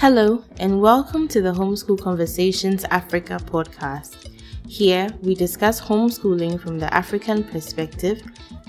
Hello, 0.00 0.44
and 0.60 0.80
welcome 0.80 1.26
to 1.26 1.42
the 1.42 1.52
Homeschool 1.52 2.00
Conversations 2.00 2.84
Africa 2.84 3.40
podcast. 3.44 4.30
Here, 4.68 5.08
we 5.22 5.34
discuss 5.34 5.80
homeschooling 5.80 6.60
from 6.60 6.78
the 6.78 6.94
African 6.94 7.42
perspective 7.42 8.22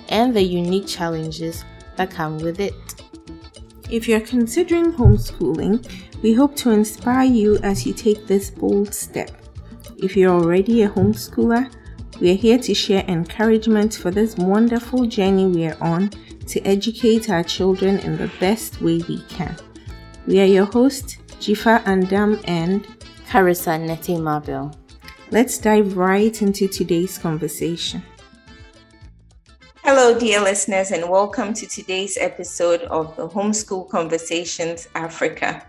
and 0.10 0.36
the 0.36 0.42
unique 0.42 0.88
challenges 0.88 1.66
that 1.98 2.10
come 2.10 2.40
with 2.40 2.60
it. 2.60 2.74
If 3.92 4.08
you're 4.08 4.22
considering 4.22 4.92
homeschooling, 4.92 5.88
we 6.24 6.34
hope 6.34 6.56
to 6.56 6.72
inspire 6.72 7.28
you 7.28 7.60
as 7.60 7.86
you 7.86 7.94
take 7.94 8.26
this 8.26 8.50
bold 8.50 8.92
step. 8.92 9.30
If 9.98 10.18
you're 10.18 10.34
already 10.34 10.82
a 10.82 10.90
homeschooler, 10.90 11.72
we 12.20 12.32
are 12.32 12.38
here 12.38 12.58
to 12.58 12.74
share 12.74 13.06
encouragement 13.08 13.94
for 13.94 14.10
this 14.10 14.36
wonderful 14.36 15.06
journey 15.06 15.46
we 15.46 15.68
are 15.68 15.78
on 15.80 16.10
to 16.48 16.60
educate 16.62 17.30
our 17.30 17.44
children 17.44 18.00
in 18.00 18.18
the 18.18 18.32
best 18.40 18.82
way 18.82 19.00
we 19.08 19.22
can. 19.30 19.56
We 20.30 20.40
are 20.42 20.46
your 20.46 20.66
hosts, 20.66 21.18
Jifa 21.40 21.84
Andam 21.86 22.40
and 22.48 22.86
Carissa 23.28 23.84
Neti 23.84 24.22
Marvel. 24.22 24.72
Let's 25.32 25.58
dive 25.58 25.98
right 25.98 26.40
into 26.44 26.68
today's 26.68 27.18
conversation. 27.18 28.04
Hello, 29.78 30.20
dear 30.20 30.40
listeners, 30.42 30.92
and 30.92 31.10
welcome 31.10 31.56
to 31.56 31.66
today's 31.66 32.16
episode 32.22 32.82
of 32.92 33.16
the 33.16 33.28
Homeschool 33.28 33.90
Conversations 33.90 34.88
Africa. 34.94 35.66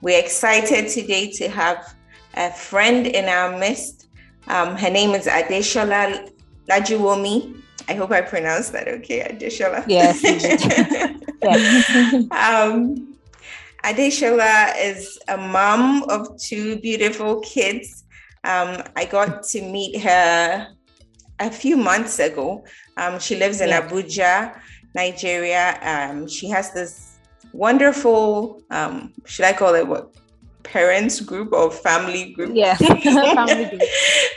We're 0.00 0.20
excited 0.20 0.90
today 0.90 1.32
to 1.32 1.48
have 1.48 1.96
a 2.34 2.52
friend 2.52 3.04
in 3.04 3.24
our 3.24 3.58
midst. 3.58 4.06
Um, 4.46 4.76
her 4.76 4.90
name 4.90 5.10
is 5.10 5.26
Adeshola 5.26 6.30
Lajuwomi. 6.70 7.60
I 7.88 7.94
hope 7.94 8.12
I 8.12 8.20
pronounced 8.20 8.70
that 8.74 8.86
okay, 8.86 9.26
Adeshola. 9.28 9.84
Yes. 9.88 10.22
yes. 10.22 12.30
um, 12.30 13.17
Adeshola 13.84 14.74
is 14.78 15.18
a 15.28 15.36
mom 15.36 16.02
of 16.10 16.38
two 16.40 16.78
beautiful 16.80 17.40
kids. 17.40 18.04
Um, 18.44 18.82
I 18.96 19.04
got 19.04 19.42
to 19.50 19.62
meet 19.62 20.00
her 20.00 20.68
a 21.38 21.50
few 21.50 21.76
months 21.76 22.18
ago. 22.18 22.64
Um, 22.96 23.18
she 23.18 23.36
lives 23.36 23.60
in 23.60 23.68
yeah. 23.68 23.88
Abuja, 23.88 24.60
Nigeria. 24.94 25.78
Um, 25.82 26.26
she 26.26 26.48
has 26.48 26.72
this 26.72 27.18
wonderful, 27.52 28.62
um, 28.70 29.12
should 29.24 29.44
I 29.44 29.52
call 29.52 29.74
it 29.74 29.86
what? 29.86 30.14
Parents 30.64 31.20
group 31.20 31.52
or 31.54 31.70
family 31.70 32.32
group? 32.32 32.50
Yeah, 32.52 32.74
family 32.76 33.64
group. 33.70 33.82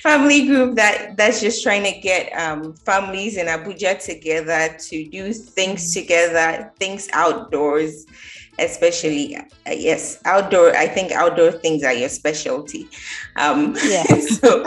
family 0.02 0.46
group 0.46 0.76
that 0.76 1.18
that's 1.18 1.42
just 1.42 1.62
trying 1.62 1.84
to 1.84 2.00
get 2.00 2.32
um, 2.40 2.74
families 2.86 3.36
in 3.36 3.48
Abuja 3.48 4.02
together 4.02 4.78
to 4.78 5.10
do 5.10 5.34
things 5.34 5.94
together, 5.94 6.72
things 6.80 7.10
outdoors 7.12 8.06
especially 8.60 9.36
uh, 9.36 9.44
yes 9.72 10.20
outdoor 10.26 10.76
i 10.76 10.88
think 10.88 11.12
outdoor 11.12 11.52
things 11.52 11.84
are 11.84 11.94
your 11.94 12.10
specialty. 12.10 12.90
Um 13.36 13.76
yeah. 13.86 14.04
so 14.40 14.66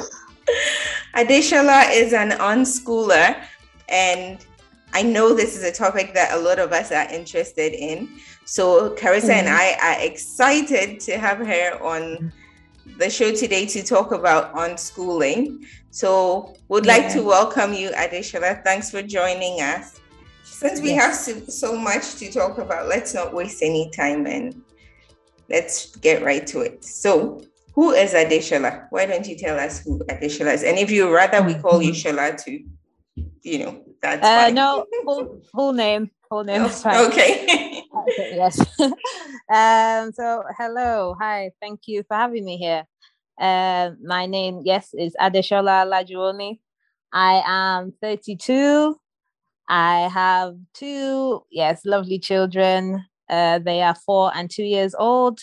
adeshola 1.14 1.90
is 1.92 2.12
an 2.12 2.30
unschooler 2.32 3.42
and 3.88 4.44
i 4.92 5.02
know 5.02 5.34
this 5.34 5.56
is 5.56 5.64
a 5.64 5.72
topic 5.72 6.14
that 6.14 6.32
a 6.32 6.38
lot 6.38 6.58
of 6.58 6.72
us 6.72 6.92
are 6.92 7.08
interested 7.12 7.72
in. 7.72 8.08
So 8.44 8.90
carissa 8.90 9.30
mm-hmm. 9.30 9.30
and 9.30 9.48
i 9.48 9.76
are 9.82 10.04
excited 10.04 11.00
to 11.00 11.18
have 11.18 11.38
her 11.38 11.82
on 11.82 12.32
the 12.98 13.10
show 13.10 13.32
today 13.32 13.66
to 13.66 13.82
talk 13.82 14.12
about 14.12 14.54
unschooling. 14.54 15.64
So 15.90 16.54
would 16.68 16.84
yeah. 16.84 16.96
like 16.96 17.12
to 17.12 17.22
welcome 17.22 17.72
you 17.72 17.90
adeshola 17.90 18.62
thanks 18.64 18.90
for 18.90 19.02
joining 19.02 19.60
us 19.60 20.00
since 20.54 20.80
we 20.80 20.90
yes. 20.90 21.26
have 21.26 21.50
so, 21.50 21.76
much 21.76 22.14
to 22.16 22.30
talk 22.30 22.58
about, 22.58 22.86
let's 22.86 23.12
not 23.12 23.34
waste 23.34 23.60
any 23.60 23.90
time 23.90 24.26
and 24.26 24.62
let's 25.50 25.96
get 25.96 26.22
right 26.22 26.46
to 26.46 26.60
it. 26.60 26.84
So, 26.84 27.42
who 27.74 27.90
is 27.90 28.12
Adeshola? 28.14 28.86
Why 28.90 29.06
don't 29.06 29.26
you 29.26 29.36
tell 29.36 29.58
us 29.58 29.80
who 29.80 29.98
Adeshola 30.04 30.54
is? 30.54 30.62
And 30.62 30.78
if 30.78 30.92
you 30.92 31.12
rather 31.12 31.42
we 31.42 31.54
call 31.54 31.82
you 31.82 31.90
mm-hmm. 31.90 32.16
Shola 32.16 32.42
too, 32.42 32.64
you 33.42 33.58
know, 33.58 33.82
that's 34.00 34.24
uh, 34.24 34.44
fine. 34.44 34.54
No, 34.54 34.86
full, 35.04 35.42
full 35.52 35.72
name. 35.72 36.10
Full 36.28 36.44
name 36.44 36.62
is 36.62 36.80
fine. 36.80 37.04
Okay. 37.06 37.82
okay 37.96 38.36
yes. 38.36 38.60
um, 38.80 40.12
so, 40.12 40.44
hello. 40.56 41.16
Hi. 41.18 41.50
Thank 41.60 41.88
you 41.88 42.04
for 42.04 42.14
having 42.16 42.44
me 42.44 42.58
here. 42.58 42.86
Uh, 43.40 43.90
my 44.04 44.26
name, 44.26 44.62
yes, 44.64 44.94
is 44.94 45.16
Adeshola 45.20 45.84
Lajuwomi. 45.84 46.60
I 47.12 47.42
am 47.44 47.92
32. 48.00 49.00
I 49.68 50.08
have 50.12 50.56
two, 50.74 51.42
yes, 51.50 51.82
lovely 51.84 52.18
children. 52.18 53.04
Uh, 53.28 53.58
they 53.58 53.82
are 53.82 53.94
four 53.94 54.30
and 54.34 54.50
two 54.50 54.64
years 54.64 54.94
old. 54.94 55.40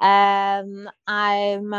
Um, 0.00 0.90
I'm, 1.06 1.70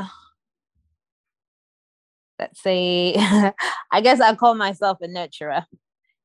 let's 2.40 2.62
say, 2.62 3.16
I 3.92 4.02
guess 4.02 4.22
I 4.22 4.34
call 4.36 4.56
myself 4.56 5.00
a 5.02 5.08
nurturer, 5.08 5.66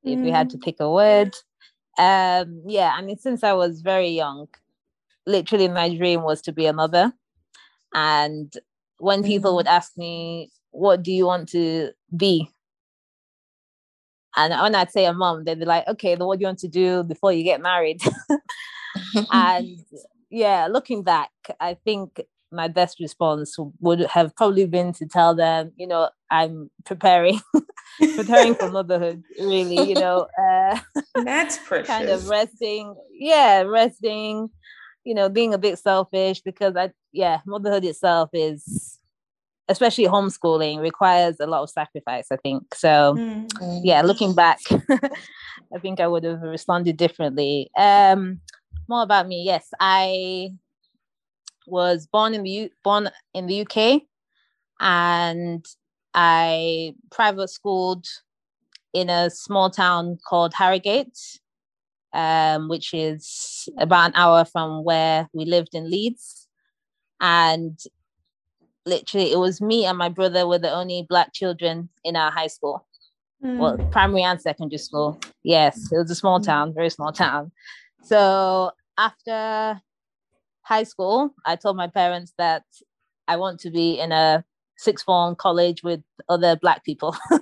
if 0.04 0.20
we 0.20 0.30
had 0.30 0.50
to 0.50 0.58
mm. 0.58 0.62
pick 0.62 0.76
a 0.78 0.90
word. 0.90 1.34
Um, 1.98 2.62
yeah, 2.66 2.92
I 2.96 3.02
mean, 3.02 3.18
since 3.18 3.42
I 3.42 3.54
was 3.54 3.80
very 3.80 4.10
young, 4.10 4.46
literally 5.26 5.66
my 5.66 5.94
dream 5.94 6.22
was 6.22 6.40
to 6.42 6.52
be 6.52 6.66
a 6.66 6.72
mother. 6.72 7.12
And 7.92 8.52
when 8.98 9.24
people 9.24 9.56
would 9.56 9.66
mm. 9.66 9.72
ask 9.72 9.96
me, 9.96 10.50
what 10.70 11.02
do 11.02 11.10
you 11.10 11.26
want 11.26 11.48
to 11.50 11.90
be? 12.16 12.48
And 14.36 14.52
when 14.60 14.74
I'd 14.74 14.90
say 14.90 15.06
a 15.06 15.12
mom, 15.12 15.44
they'd 15.44 15.58
be 15.58 15.64
like, 15.64 15.86
okay, 15.88 16.14
then 16.14 16.26
what 16.26 16.38
do 16.38 16.42
you 16.42 16.48
want 16.48 16.58
to 16.60 16.68
do 16.68 17.02
before 17.02 17.32
you 17.32 17.42
get 17.42 17.60
married? 17.60 18.00
and 19.32 19.78
yeah, 20.30 20.68
looking 20.70 21.02
back, 21.02 21.30
I 21.60 21.74
think 21.74 22.20
my 22.50 22.68
best 22.68 22.98
response 23.00 23.56
would 23.80 24.00
have 24.00 24.34
probably 24.36 24.66
been 24.66 24.92
to 24.94 25.06
tell 25.06 25.34
them, 25.34 25.72
you 25.76 25.86
know, 25.86 26.08
I'm 26.30 26.70
preparing, 26.84 27.40
preparing 28.16 28.54
for 28.54 28.70
motherhood, 28.70 29.22
really, 29.38 29.88
you 29.88 29.94
know. 29.94 30.26
Uh, 30.38 30.78
That's 31.24 31.58
precious. 31.58 31.88
kind 31.88 32.08
of 32.08 32.28
resting. 32.28 32.94
Yeah, 33.12 33.62
resting, 33.62 34.50
you 35.04 35.14
know, 35.14 35.28
being 35.28 35.52
a 35.52 35.58
bit 35.58 35.78
selfish 35.78 36.40
because 36.40 36.76
I, 36.76 36.92
yeah, 37.12 37.40
motherhood 37.44 37.84
itself 37.84 38.30
is 38.32 38.97
especially 39.68 40.06
homeschooling 40.06 40.80
requires 40.80 41.36
a 41.40 41.46
lot 41.46 41.62
of 41.62 41.70
sacrifice 41.70 42.26
i 42.30 42.36
think. 42.36 42.74
So 42.74 43.14
mm. 43.18 43.80
yeah 43.82 44.02
looking 44.02 44.34
back 44.34 44.58
i 45.74 45.78
think 45.80 46.00
i 46.00 46.06
would 46.06 46.24
have 46.24 46.42
responded 46.42 46.96
differently. 46.96 47.70
Um 47.76 48.40
more 48.88 49.02
about 49.02 49.28
me. 49.28 49.42
Yes 49.44 49.68
i 49.80 50.50
was 51.66 52.06
born 52.06 52.34
in 52.34 52.42
the 52.42 52.50
U- 52.50 52.70
born 52.82 53.10
in 53.34 53.46
the 53.46 53.60
uk 53.60 54.02
and 54.80 55.66
i 56.14 56.94
private 57.10 57.48
schooled 57.48 58.06
in 58.94 59.10
a 59.10 59.28
small 59.28 59.68
town 59.68 60.16
called 60.26 60.54
harrogate 60.54 61.18
um, 62.12 62.68
which 62.68 62.94
is 62.94 63.68
about 63.78 64.08
an 64.08 64.16
hour 64.16 64.44
from 64.44 64.84
where 64.84 65.28
we 65.32 65.44
lived 65.44 65.74
in 65.74 65.90
leeds. 65.90 66.48
And 67.20 67.78
literally 68.88 69.32
it 69.32 69.38
was 69.38 69.60
me 69.60 69.84
and 69.84 69.98
my 69.98 70.08
brother 70.08 70.46
were 70.46 70.58
the 70.58 70.72
only 70.72 71.06
black 71.08 71.32
children 71.32 71.88
in 72.04 72.16
our 72.16 72.30
high 72.30 72.46
school. 72.46 72.84
Mm. 73.44 73.58
well 73.58 73.78
primary 73.92 74.22
and 74.22 74.40
secondary 74.40 74.78
school. 74.78 75.20
Yes 75.44 75.92
it 75.92 75.96
was 75.96 76.10
a 76.10 76.14
small 76.14 76.38
hmm. 76.38 76.44
town 76.44 76.74
very 76.74 76.90
small 76.90 77.12
town. 77.12 77.52
So 78.02 78.72
after 78.96 79.80
high 80.62 80.82
school 80.82 81.34
i 81.46 81.56
told 81.56 81.76
my 81.76 81.86
parents 81.86 82.34
that 82.36 82.64
i 83.26 83.36
want 83.36 83.58
to 83.60 83.70
be 83.70 83.98
in 83.98 84.12
a 84.12 84.44
sixth 84.76 85.04
form 85.04 85.34
college 85.34 85.82
with 85.82 86.02
other 86.28 86.56
black 86.56 86.84
people. 86.84 87.16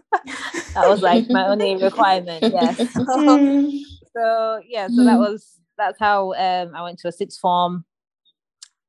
That 0.77 0.91
was 0.91 1.01
like 1.01 1.31
my 1.31 1.47
only 1.49 1.75
requirement 1.83 2.43
yes. 2.43 2.93
So, 2.93 3.05
so 4.15 4.61
yeah 4.69 4.89
so 4.89 5.05
that 5.05 5.19
was 5.19 5.59
that's 5.79 5.99
how 5.99 6.35
um, 6.35 6.75
i 6.75 6.83
went 6.83 6.99
to 6.99 7.09
a 7.09 7.13
sixth 7.13 7.41
form 7.41 7.87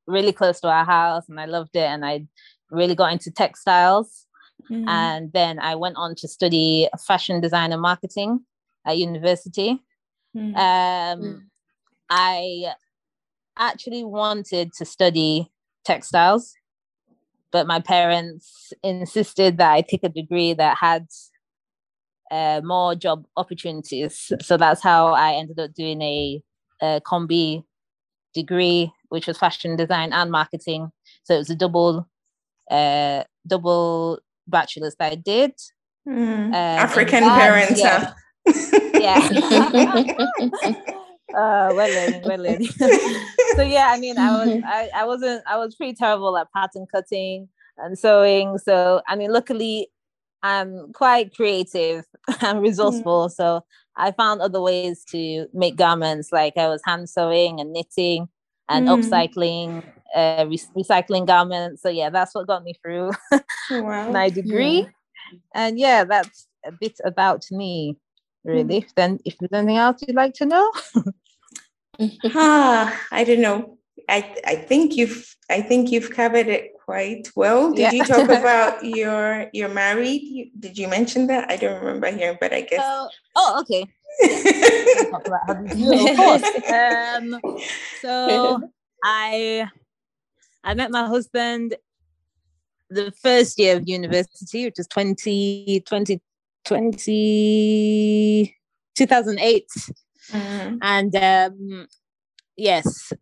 really 0.08 0.32
close 0.32 0.60
to 0.62 0.70
our 0.70 0.86
house 0.86 1.28
and 1.30 1.40
I 1.40 1.46
loved 1.46 1.76
it 1.76 1.86
and 1.86 2.06
I 2.06 2.26
really 2.72 2.96
got 2.96 3.12
into 3.12 3.32
textiles. 3.32 4.26
Mm-hmm. 4.72 4.88
And 4.90 5.34
then 5.34 5.60
I 5.60 5.76
went 5.76 5.98
on 5.98 6.16
to 6.16 6.28
study 6.28 6.88
fashion 7.06 7.42
design 7.42 7.72
and 7.72 7.82
marketing 7.82 8.42
at 8.86 8.98
university. 8.98 9.80
Mm-hmm. 10.36 10.56
Um, 10.56 11.20
mm. 11.22 11.42
I 12.10 12.74
actually 13.58 14.04
wanted 14.04 14.72
to 14.74 14.86
study 14.86 15.52
textiles, 15.86 16.54
but 17.52 17.68
my 17.68 17.80
parents 17.80 18.74
insisted 18.84 19.58
that 19.58 19.72
I 19.72 19.82
take 19.82 20.04
a 20.04 20.10
degree 20.10 20.54
that 20.54 20.78
had 20.78 21.08
uh, 22.32 22.62
more 22.64 22.96
job 22.96 23.26
opportunities. 23.38 24.32
So 24.42 24.58
that's 24.58 24.82
how 24.82 25.08
I 25.08 25.34
ended 25.34 25.60
up 25.60 25.74
doing 25.74 26.02
a, 26.02 26.42
a 26.82 27.02
combi 27.02 27.64
degree, 28.34 28.92
which 29.10 29.28
was 29.28 29.38
fashion 29.38 29.76
design 29.76 30.14
and 30.14 30.32
marketing. 30.32 30.92
So 31.24 31.36
it 31.36 31.40
was 31.40 31.50
a 31.50 31.56
double 31.56 32.08
uh, 32.70 33.24
double 33.46 34.20
bachelor's 34.48 34.96
that 35.00 35.12
I 35.12 35.16
did. 35.16 35.52
Mm. 36.08 36.48
Um, 36.48 36.54
African 36.54 37.22
that, 37.22 37.40
parents, 37.40 37.80
yeah. 37.80 38.14
yeah. 38.94 39.18
uh 41.36 41.74
well 41.74 41.76
learning, 41.76 42.22
well 42.24 42.40
learning. 42.40 42.68
so 43.56 43.62
yeah, 43.62 43.90
I 43.92 44.00
mean 44.00 44.18
I 44.18 44.32
was 44.32 44.64
I, 44.66 44.90
I 44.96 45.06
wasn't 45.06 45.44
I 45.48 45.58
was 45.58 45.76
pretty 45.76 45.94
terrible 45.94 46.38
at 46.38 46.52
pattern 46.54 46.86
cutting 46.94 47.50
and 47.78 48.00
sewing. 48.00 48.58
So 48.58 49.02
I 49.08 49.16
mean 49.18 49.32
luckily 49.34 49.90
I'm 50.44 50.94
quite 50.94 51.36
creative 51.36 52.06
and 52.42 52.62
resourceful. 52.62 53.28
Mm. 53.28 53.32
So 53.32 53.66
I 53.98 54.12
found 54.12 54.42
other 54.42 54.62
ways 54.62 55.04
to 55.06 55.48
make 55.54 55.76
garments 55.76 56.32
like 56.32 56.56
I 56.58 56.68
was 56.68 56.82
hand 56.86 57.10
sewing 57.10 57.60
and 57.60 57.74
knitting 57.74 58.30
and 58.70 58.88
mm. 58.88 59.02
upcycling 59.02 59.84
uh, 60.16 60.46
re- 60.48 60.62
recycling 60.76 61.26
garments. 61.26 61.82
So 61.82 61.90
yeah, 61.90 62.10
that's 62.10 62.34
what 62.34 62.48
got 62.48 62.64
me 62.64 62.74
through 62.82 63.12
wow. 63.72 64.12
my 64.12 64.30
degree. 64.30 64.82
Yeah. 64.82 65.40
And 65.54 65.80
yeah, 65.80 66.04
that's 66.04 66.48
a 66.66 66.72
bit 66.72 67.00
about 67.04 67.46
me, 67.52 67.98
really. 68.44 68.82
Mm. 68.82 68.94
Then, 68.96 69.20
if 69.26 69.38
there's 69.38 69.52
anything 69.52 69.78
else 69.78 70.02
you'd 70.08 70.16
like 70.16 70.34
to 70.36 70.46
know, 70.46 70.72
ah, 72.26 73.02
I 73.12 73.24
don't 73.24 73.42
know. 73.42 73.77
I 74.10 74.36
I 74.46 74.56
think 74.56 74.96
you've 74.96 75.36
I 75.50 75.62
think 75.62 75.92
you've 75.92 76.12
covered 76.12 76.48
it 76.48 76.74
quite 76.84 77.30
well. 77.36 77.72
Did 77.72 77.80
yeah. 77.80 77.92
you 77.92 78.06
talk 78.06 78.30
about 78.40 78.84
your 78.84 79.50
you're 79.54 79.70
married? 79.70 80.52
did 80.60 80.78
you 80.78 80.88
mention 80.88 81.28
that? 81.28 81.50
I 81.52 81.58
don't 81.58 81.82
remember 81.84 82.12
here, 82.12 82.38
but 82.40 82.54
I 82.54 82.62
guess. 82.62 82.80
Uh, 82.80 83.08
oh, 83.36 83.62
okay. 83.62 83.86
of 85.14 85.24
course. 86.18 86.44
Um, 86.68 87.40
so 88.02 88.62
I 89.04 89.68
I 90.64 90.74
met 90.74 90.92
my 90.92 91.08
husband 91.08 91.76
the 92.90 93.12
first 93.22 93.60
year 93.60 93.78
of 93.78 93.88
university, 93.88 94.66
which 94.66 94.76
was 94.78 94.88
20, 94.88 95.84
20, 95.86 96.22
20 96.66 98.58
2008. 98.98 99.68
Mm-hmm. 100.32 100.78
And 100.82 101.16
um, 101.16 101.88
yes, 102.56 103.14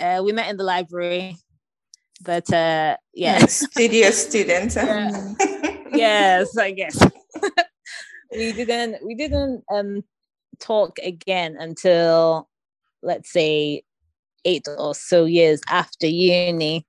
uh, 0.00 0.22
we 0.24 0.32
met 0.32 0.50
in 0.50 0.56
the 0.56 0.64
library. 0.64 1.36
But 2.22 2.52
uh, 2.52 2.96
yeah, 3.14 3.38
studio 3.46 4.10
students. 4.10 4.76
Uh, 5.92 5.98
yes, 5.98 6.56
I 6.56 6.70
guess 6.70 6.96
we 8.30 8.52
didn't 8.52 9.04
we 9.04 9.16
didn't 9.16 9.64
um, 9.74 10.04
talk 10.60 10.96
again 11.02 11.56
until 11.58 12.48
let's 13.02 13.32
say 13.32 13.82
eight 14.44 14.68
or 14.78 14.94
so 14.94 15.24
years 15.24 15.60
after 15.68 16.06
uni. 16.06 16.86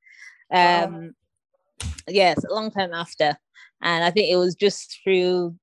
Um, 0.54 1.16
oh. 1.84 1.88
Yes, 2.08 2.44
a 2.44 2.54
long 2.54 2.70
time 2.70 2.94
after. 2.94 3.36
And 3.82 4.04
I 4.04 4.12
think 4.12 4.32
it 4.32 4.38
was 4.38 4.54
just 4.56 5.00
through 5.04 5.56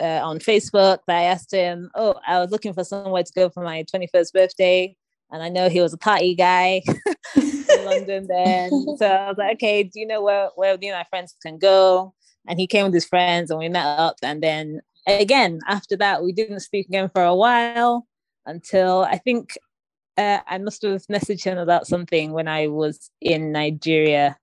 uh, 0.00 0.20
on 0.22 0.38
Facebook 0.38 0.98
that 1.06 1.16
I 1.16 1.22
asked 1.24 1.52
him, 1.52 1.90
Oh, 1.94 2.14
I 2.26 2.38
was 2.38 2.50
looking 2.50 2.72
for 2.72 2.84
somewhere 2.84 3.22
to 3.22 3.32
go 3.34 3.48
for 3.48 3.62
my 3.62 3.84
21st 3.84 4.32
birthday. 4.32 4.96
And 5.30 5.42
I 5.42 5.48
know 5.48 5.68
he 5.68 5.80
was 5.80 5.92
a 5.92 5.98
party 5.98 6.34
guy 6.34 6.82
in 7.36 7.84
London 7.84 8.26
then. 8.28 8.70
So 8.96 9.06
I 9.06 9.28
was 9.28 9.38
like, 9.38 9.56
Okay, 9.56 9.82
do 9.82 10.00
you 10.00 10.06
know 10.06 10.22
where, 10.22 10.50
where 10.56 10.76
me 10.78 10.88
and 10.88 10.98
my 10.98 11.04
friends 11.04 11.34
can 11.42 11.58
go? 11.58 12.14
And 12.46 12.58
he 12.58 12.66
came 12.66 12.84
with 12.84 12.94
his 12.94 13.04
friends 13.04 13.50
and 13.50 13.58
we 13.58 13.68
met 13.68 13.84
up. 13.98 14.16
And 14.22 14.42
then 14.42 14.80
again, 15.06 15.60
after 15.66 15.96
that, 15.96 16.22
we 16.22 16.32
didn't 16.32 16.60
speak 16.60 16.88
again 16.88 17.10
for 17.12 17.22
a 17.22 17.34
while 17.34 18.06
until 18.46 19.02
I 19.02 19.18
think 19.18 19.58
uh, 20.16 20.40
I 20.46 20.58
must 20.58 20.82
have 20.82 21.06
messaged 21.06 21.44
him 21.44 21.58
about 21.58 21.86
something 21.86 22.32
when 22.32 22.48
I 22.48 22.66
was 22.66 23.10
in 23.20 23.52
Nigeria. 23.52 24.36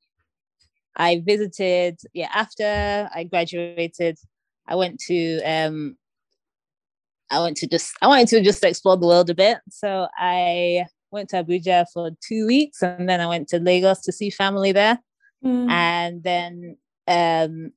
I 0.95 1.21
visited, 1.25 1.99
yeah, 2.13 2.29
after 2.33 3.09
I 3.13 3.25
graduated, 3.25 4.17
I 4.67 4.75
went 4.75 4.99
to, 5.07 5.41
um, 5.41 5.97
I 7.31 7.41
went 7.41 7.57
to 7.57 7.67
just, 7.67 7.93
I 8.01 8.07
wanted 8.07 8.27
to 8.29 8.41
just 8.41 8.63
explore 8.63 8.97
the 8.97 9.07
world 9.07 9.29
a 9.29 9.35
bit. 9.35 9.59
So 9.69 10.07
I 10.17 10.85
went 11.11 11.29
to 11.29 11.43
Abuja 11.43 11.85
for 11.93 12.11
two 12.25 12.45
weeks 12.45 12.81
and 12.81 13.09
then 13.09 13.21
I 13.21 13.27
went 13.27 13.47
to 13.49 13.59
Lagos 13.59 14.01
to 14.01 14.11
see 14.11 14.29
family 14.29 14.71
there. 14.71 14.99
Mm. 15.43 15.69
And 15.69 16.23
then, 16.23 16.77
um, 17.07 17.71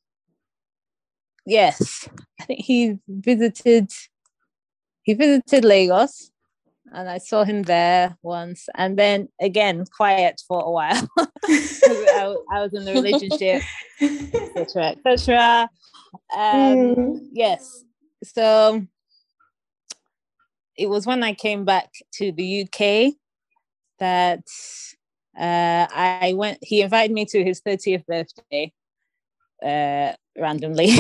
yes, 1.47 2.09
I 2.41 2.45
think 2.45 2.61
he 2.65 2.99
visited, 3.09 3.91
he 5.03 5.15
visited 5.15 5.65
Lagos 5.65 6.31
and 6.93 7.09
I 7.09 7.19
saw 7.19 7.45
him 7.45 7.63
there 7.63 8.17
once, 8.23 8.69
and 8.75 8.99
then 8.99 9.29
again 9.41 9.85
quiet 9.97 10.43
for 10.47 10.63
a 10.63 10.71
while. 10.71 11.09
I, 11.19 12.37
I, 12.53 12.63
was 12.63 12.73
in 12.75 12.85
the 12.85 12.93
relationship, 12.93 13.63
etc., 14.01 14.97
etc. 15.07 15.69
Um, 16.35 16.95
mm. 16.95 17.19
Yes, 17.33 17.85
so 18.25 18.87
it 20.79 20.89
was 20.89 21.07
when 21.07 21.23
I 21.23 21.35
came 21.35 21.65
back 21.65 21.91
to 22.15 22.33
the 22.33 22.63
UK 22.63 23.15
that 23.99 24.45
uh, 25.39 25.87
I 25.93 26.35
went. 26.37 26.59
He 26.63 26.83
invited 26.83 27.13
me 27.13 27.25
to 27.27 27.45
his 27.45 27.61
thirtieth 27.61 28.07
birthday 28.07 28.73
uh, 29.63 30.13
randomly, 30.39 30.91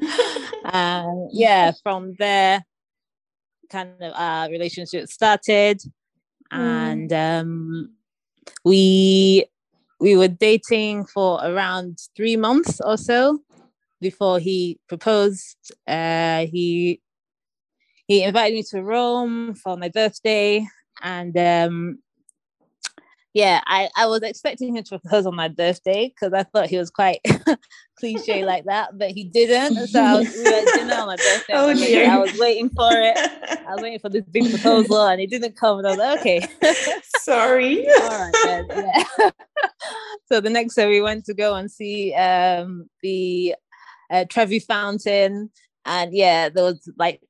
and 0.64 1.30
yeah, 1.32 1.72
from 1.82 2.14
there 2.18 2.64
kind 3.68 4.00
of 4.00 4.12
our 4.14 4.48
relationship 4.48 5.08
started 5.08 5.80
mm. 6.52 6.58
and 6.58 7.12
um, 7.12 7.90
we 8.64 9.44
we 10.00 10.16
were 10.16 10.28
dating 10.28 11.04
for 11.06 11.40
around 11.42 11.98
three 12.16 12.36
months 12.36 12.80
or 12.84 12.96
so 12.96 13.40
before 14.00 14.38
he 14.38 14.78
proposed 14.88 15.72
uh, 15.88 16.46
he 16.46 17.00
he 18.06 18.22
invited 18.22 18.54
me 18.54 18.62
to 18.70 18.82
rome 18.82 19.54
for 19.54 19.76
my 19.76 19.88
birthday 19.88 20.66
and 21.02 21.36
um, 21.36 21.98
yeah, 23.36 23.60
I, 23.66 23.90
I 23.98 24.06
was 24.06 24.22
expecting 24.22 24.74
him 24.74 24.82
to 24.84 24.98
propose 24.98 25.26
on 25.26 25.36
my 25.36 25.48
birthday 25.48 26.08
because 26.08 26.32
I 26.32 26.42
thought 26.44 26.70
he 26.70 26.78
was 26.78 26.88
quite 26.88 27.20
cliche 27.98 28.42
like 28.46 28.64
that, 28.64 28.96
but 28.98 29.10
he 29.10 29.24
didn't. 29.24 29.88
so 29.88 30.02
I 30.02 30.14
was, 30.14 30.34
we 30.34 30.42
were 30.42 30.64
dinner 30.74 30.94
on 30.94 31.06
my 31.06 31.16
birthday. 31.16 31.52
Oh, 31.52 31.74
dear. 31.74 32.10
I 32.10 32.16
was 32.16 32.34
waiting 32.38 32.70
for 32.70 32.88
it. 32.92 33.14
I 33.14 33.74
was 33.74 33.82
waiting 33.82 33.98
for 33.98 34.08
this 34.08 34.24
big 34.24 34.48
proposal 34.48 35.06
and 35.06 35.20
it 35.20 35.28
didn't 35.28 35.54
come. 35.54 35.80
And 35.80 35.86
I 35.86 35.90
was 35.90 35.98
like, 35.98 36.20
okay. 36.20 36.48
Sorry. 37.18 37.86
All 37.86 38.08
right, 38.08 38.34
then. 38.42 38.66
Yeah. 38.70 39.30
so 40.32 40.40
the 40.40 40.48
next 40.48 40.74
day 40.74 40.88
we 40.88 41.02
went 41.02 41.26
to 41.26 41.34
go 41.34 41.56
and 41.56 41.70
see 41.70 42.14
um, 42.14 42.88
the 43.02 43.54
uh, 44.10 44.24
Trevi 44.30 44.60
Fountain. 44.60 45.50
And 45.84 46.14
yeah, 46.14 46.48
there 46.48 46.64
was 46.64 46.90
like 46.98 47.20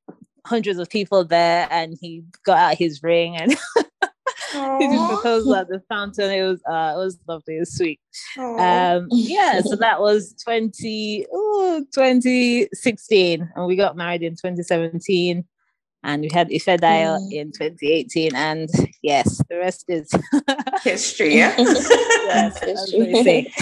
hundreds 0.47 0.79
of 0.79 0.89
people 0.89 1.25
there 1.25 1.67
and 1.69 1.97
he 1.99 2.23
got 2.43 2.57
out 2.57 2.77
his 2.77 3.03
ring 3.03 3.35
and 3.35 3.51
he 4.51 4.87
just 4.87 5.09
proposed 5.09 5.51
at 5.51 5.67
the 5.67 5.81
fountain. 5.89 6.31
It 6.31 6.43
was 6.43 6.61
uh, 6.69 6.93
it 6.95 6.97
was 6.97 7.17
lovely. 7.27 7.57
It 7.57 7.59
was 7.59 7.75
sweet. 7.75 7.99
Um, 8.37 9.07
yeah, 9.11 9.61
so 9.61 9.75
that 9.79 9.99
was 9.99 10.33
20, 10.43 11.25
ooh, 11.33 11.85
2016, 11.93 13.49
and 13.55 13.65
we 13.65 13.75
got 13.75 13.97
married 13.97 14.23
in 14.23 14.33
2017, 14.33 15.45
and 16.03 16.21
we 16.21 16.29
had 16.31 16.49
Ifedayo 16.49 17.19
mm. 17.19 17.31
in 17.31 17.51
2018, 17.51 18.35
and 18.35 18.69
yes, 19.01 19.41
the 19.49 19.57
rest 19.57 19.85
is 19.87 20.09
history. 20.83 21.37
Yeah, 21.37 21.55
yes, 21.57 22.63
history. 22.63 23.53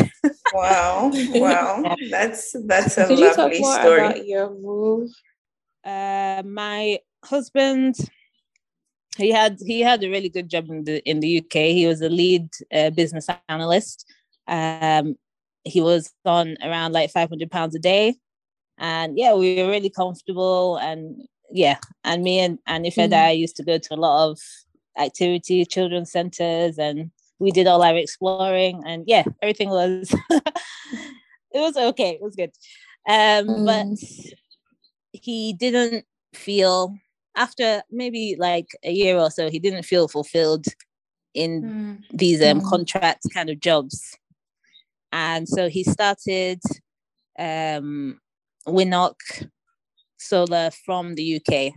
wow, 0.53 1.11
wow, 1.13 1.95
that's 2.09 2.55
that's 2.65 2.97
a 2.97 3.07
Could 3.07 3.19
lovely 3.19 3.23
you 3.23 3.33
talk 3.33 3.59
more 3.59 3.79
story. 3.79 4.05
About 4.05 4.27
your 4.27 4.49
move. 4.59 5.09
Uh, 5.85 6.41
my 6.45 6.99
husband 7.23 7.95
he 9.17 9.31
had 9.31 9.59
he 9.65 9.81
had 9.81 10.03
a 10.03 10.09
really 10.09 10.29
good 10.29 10.49
job 10.49 10.69
in 10.69 10.83
the 10.83 11.01
in 11.09 11.19
the 11.19 11.39
UK. 11.39 11.53
He 11.71 11.87
was 11.87 12.01
a 12.01 12.09
lead 12.09 12.49
uh, 12.73 12.89
business 12.89 13.27
analyst. 13.49 14.05
Um, 14.47 15.15
he 15.63 15.81
was 15.81 16.11
on 16.25 16.57
around 16.61 16.93
like 16.93 17.11
five 17.11 17.29
hundred 17.29 17.49
pounds 17.51 17.75
a 17.75 17.79
day, 17.79 18.15
and 18.77 19.17
yeah, 19.17 19.33
we 19.33 19.61
were 19.61 19.69
really 19.69 19.89
comfortable. 19.89 20.77
And 20.77 21.21
yeah, 21.51 21.77
and 22.03 22.23
me 22.23 22.39
and 22.39 22.59
and 22.67 22.85
Ifeda 22.85 23.31
mm. 23.31 23.37
used 23.37 23.55
to 23.57 23.63
go 23.63 23.77
to 23.77 23.93
a 23.93 23.95
lot 23.95 24.29
of 24.29 24.39
activity, 24.99 25.65
children's 25.65 26.11
centers, 26.11 26.77
and 26.77 27.11
we 27.39 27.51
did 27.51 27.67
all 27.67 27.83
our 27.83 27.95
exploring. 27.95 28.83
And 28.85 29.03
yeah, 29.07 29.23
everything 29.41 29.69
was 29.69 30.13
it 30.29 30.43
was 31.53 31.77
okay. 31.77 32.11
It 32.11 32.21
was 32.21 32.35
good, 32.35 32.51
um, 33.07 33.47
mm. 33.47 33.65
but 33.65 34.35
he 35.21 35.53
didn't 35.53 36.05
feel 36.33 36.95
after 37.35 37.83
maybe 37.91 38.35
like 38.39 38.67
a 38.83 38.91
year 38.91 39.17
or 39.17 39.29
so, 39.29 39.49
he 39.49 39.59
didn't 39.59 39.83
feel 39.83 40.07
fulfilled 40.07 40.65
in 41.33 41.61
mm. 41.61 42.17
these 42.17 42.41
um, 42.41 42.61
mm. 42.61 42.69
contract 42.69 43.23
kind 43.33 43.49
of 43.49 43.59
jobs. 43.59 44.17
And 45.11 45.47
so 45.47 45.69
he 45.69 45.83
started 45.83 46.61
um, 47.37 48.19
Winnock 48.67 49.15
Solar 50.17 50.71
from 50.71 51.15
the 51.15 51.35
UK. 51.37 51.73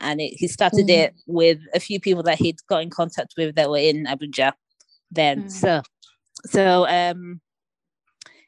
And 0.00 0.20
it, 0.20 0.34
he 0.36 0.48
started 0.48 0.86
mm. 0.86 0.90
it 0.90 1.14
with 1.26 1.60
a 1.72 1.80
few 1.80 2.00
people 2.00 2.24
that 2.24 2.38
he'd 2.38 2.58
got 2.68 2.82
in 2.82 2.90
contact 2.90 3.34
with 3.36 3.54
that 3.54 3.70
were 3.70 3.78
in 3.78 4.06
Abuja 4.06 4.52
then. 5.10 5.44
Mm. 5.44 5.50
So, 5.50 5.82
so 6.46 6.86
um, 6.88 7.40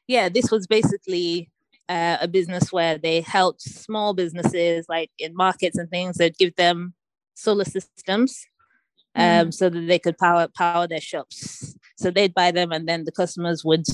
yeah, 0.07 0.27
this 0.29 0.51
was 0.51 0.67
basically 0.67 1.49
uh, 1.89 2.17
a 2.19 2.27
business 2.27 2.71
where 2.71 2.97
they 2.97 3.21
helped 3.21 3.61
small 3.61 4.13
businesses 4.13 4.85
like 4.89 5.09
in 5.19 5.35
markets 5.35 5.77
and 5.77 5.89
things 5.89 6.17
that 6.17 6.37
give 6.37 6.55
them 6.55 6.93
solar 7.33 7.63
systems 7.63 8.45
um, 9.15 9.47
mm. 9.47 9.53
so 9.53 9.69
that 9.69 9.87
they 9.87 9.99
could 9.99 10.17
power 10.17 10.47
power 10.55 10.87
their 10.87 11.01
shops. 11.01 11.75
So 11.97 12.11
they'd 12.11 12.33
buy 12.33 12.51
them, 12.51 12.71
and 12.71 12.87
then 12.87 13.03
the 13.03 13.11
customers 13.11 13.63
would 13.65 13.85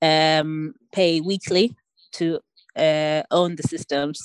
um, 0.00 0.74
pay 0.92 1.20
weekly 1.20 1.76
to 2.12 2.40
uh, 2.76 3.22
own 3.30 3.56
the 3.56 3.64
systems. 3.64 4.20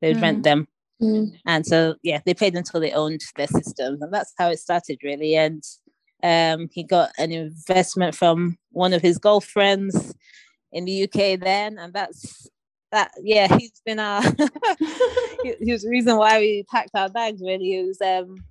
They'd 0.00 0.16
mm. 0.16 0.22
rent 0.22 0.42
them, 0.44 0.68
mm. 1.02 1.32
and 1.46 1.66
so 1.66 1.96
yeah, 2.02 2.20
they 2.24 2.34
paid 2.34 2.54
until 2.54 2.80
they 2.80 2.92
owned 2.92 3.22
their 3.36 3.48
systems, 3.48 4.00
and 4.00 4.12
that's 4.12 4.32
how 4.38 4.48
it 4.48 4.58
started 4.58 4.98
really. 5.02 5.34
And 5.36 5.62
um, 6.22 6.68
he 6.72 6.82
got 6.82 7.10
an 7.18 7.32
investment 7.32 8.14
from 8.14 8.58
one 8.70 8.92
of 8.92 9.02
his 9.02 9.18
girlfriends 9.18 10.14
in 10.72 10.84
the 10.84 11.04
UK 11.04 11.40
then, 11.40 11.78
and 11.78 11.92
that's 11.92 12.48
that. 12.92 13.12
Yeah, 13.22 13.56
he's 13.58 13.80
been 13.84 13.98
our 13.98 14.22
he, 15.42 15.54
he 15.60 15.72
was 15.72 15.82
the 15.82 15.90
reason 15.90 16.16
why 16.16 16.38
we 16.38 16.64
packed 16.70 16.94
our 16.94 17.08
bags. 17.08 17.40
Really, 17.42 17.64
he 17.66 17.82
was 17.82 18.00
um, 18.00 18.44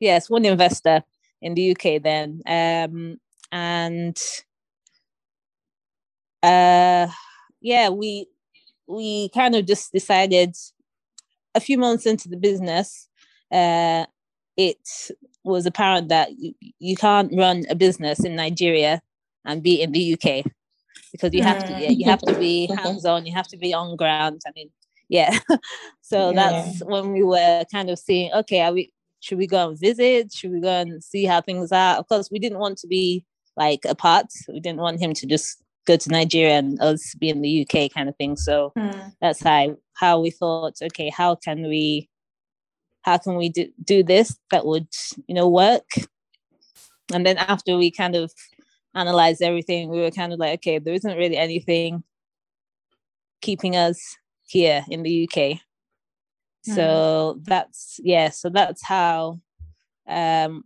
yes, 0.00 0.30
one 0.30 0.44
investor 0.44 1.02
in 1.42 1.54
the 1.54 1.72
UK 1.72 2.02
then, 2.02 2.42
um, 2.46 3.18
and 3.52 4.18
uh, 6.42 7.08
yeah, 7.60 7.88
we 7.88 8.26
we 8.86 9.28
kind 9.30 9.54
of 9.54 9.66
just 9.66 9.92
decided 9.92 10.54
a 11.54 11.60
few 11.60 11.78
months 11.78 12.06
into 12.06 12.28
the 12.28 12.36
business, 12.36 13.08
uh, 13.52 14.06
it 14.56 14.78
was 15.44 15.66
apparent 15.66 16.08
that 16.08 16.30
you, 16.38 16.54
you 16.78 16.96
can't 16.96 17.32
run 17.36 17.64
a 17.70 17.74
business 17.74 18.24
in 18.24 18.36
Nigeria 18.36 19.02
and 19.44 19.62
be 19.62 19.80
in 19.80 19.92
the 19.92 20.14
UK 20.14 20.44
because 21.12 21.32
you 21.34 21.42
have 21.42 21.64
to 21.66 21.72
yeah, 21.72 21.90
you 21.90 22.04
have 22.06 22.20
to 22.22 22.34
be 22.34 22.66
hands 22.76 23.04
on, 23.04 23.26
you 23.26 23.34
have 23.34 23.48
to 23.48 23.56
be 23.56 23.74
on 23.74 23.96
ground. 23.96 24.42
I 24.46 24.50
mean, 24.54 24.70
yeah. 25.08 25.38
so 26.00 26.30
yeah. 26.30 26.34
that's 26.34 26.84
when 26.84 27.12
we 27.12 27.22
were 27.22 27.64
kind 27.72 27.90
of 27.90 27.98
seeing, 27.98 28.32
okay, 28.32 28.62
are 28.62 28.72
we 28.72 28.92
should 29.20 29.38
we 29.38 29.46
go 29.46 29.68
and 29.68 29.78
visit? 29.78 30.32
Should 30.32 30.52
we 30.52 30.60
go 30.60 30.80
and 30.80 31.02
see 31.02 31.24
how 31.24 31.40
things 31.40 31.72
are? 31.72 31.96
Of 31.96 32.08
course, 32.08 32.30
we 32.30 32.38
didn't 32.38 32.58
want 32.58 32.78
to 32.78 32.86
be 32.86 33.24
like 33.56 33.84
apart. 33.84 34.26
We 34.48 34.60
didn't 34.60 34.80
want 34.80 35.00
him 35.00 35.12
to 35.14 35.26
just 35.26 35.62
go 35.86 35.96
to 35.96 36.08
Nigeria 36.10 36.58
and 36.58 36.80
us 36.80 37.14
be 37.16 37.28
in 37.28 37.42
the 37.42 37.62
UK 37.62 37.92
kind 37.92 38.08
of 38.08 38.16
thing. 38.16 38.36
So 38.36 38.72
mm. 38.76 39.12
that's 39.20 39.42
how 39.42 39.76
how 39.94 40.20
we 40.20 40.30
thought, 40.30 40.74
okay, 40.82 41.10
how 41.10 41.34
can 41.34 41.62
we 41.62 42.08
how 43.02 43.18
can 43.18 43.36
we 43.36 43.48
do, 43.48 43.68
do 43.82 44.02
this 44.02 44.36
that 44.50 44.66
would, 44.66 44.88
you 45.26 45.34
know, 45.34 45.48
work? 45.48 45.90
And 47.12 47.26
then 47.26 47.38
after 47.38 47.76
we 47.76 47.90
kind 47.90 48.14
of 48.14 48.32
analyzed 48.94 49.42
everything, 49.42 49.88
we 49.88 50.00
were 50.00 50.10
kind 50.10 50.32
of 50.32 50.38
like, 50.38 50.54
okay, 50.54 50.78
there 50.78 50.94
isn't 50.94 51.16
really 51.16 51.36
anything 51.36 52.02
keeping 53.40 53.76
us 53.76 54.16
here 54.46 54.84
in 54.90 55.02
the 55.02 55.24
UK. 55.24 55.60
Mm. 56.68 56.74
So 56.74 57.40
that's 57.42 58.00
yeah, 58.02 58.30
so 58.30 58.50
that's 58.50 58.84
how 58.84 59.40
um 60.08 60.64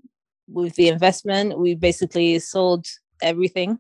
with 0.49 0.75
the 0.75 0.89
investment 0.89 1.59
we 1.59 1.75
basically 1.75 2.39
sold 2.39 2.87
everything 3.23 3.79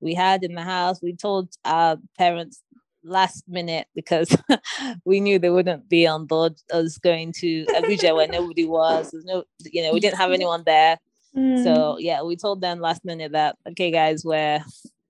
we 0.00 0.14
had 0.14 0.44
in 0.44 0.54
the 0.54 0.62
house. 0.62 1.00
We 1.02 1.14
told 1.14 1.48
our 1.64 1.96
parents 2.18 2.62
last 3.04 3.44
minute 3.48 3.86
because 3.94 4.36
we 5.04 5.20
knew 5.20 5.38
they 5.38 5.50
wouldn't 5.50 5.88
be 5.88 6.06
on 6.06 6.26
board 6.26 6.54
us 6.72 6.98
going 6.98 7.32
to 7.32 7.64
Abuja 7.66 8.14
where 8.14 8.28
nobody 8.28 8.64
was. 8.64 9.10
There's 9.10 9.24
no, 9.24 9.44
you 9.64 9.82
know, 9.82 9.92
we 9.92 10.00
didn't 10.00 10.18
have 10.18 10.32
anyone 10.32 10.62
there. 10.64 10.98
Mm. 11.36 11.62
So 11.64 11.98
yeah, 11.98 12.22
we 12.22 12.36
told 12.36 12.60
them 12.60 12.80
last 12.80 13.04
minute 13.04 13.32
that 13.32 13.56
okay, 13.70 13.90
guys, 13.90 14.24
we're 14.24 14.62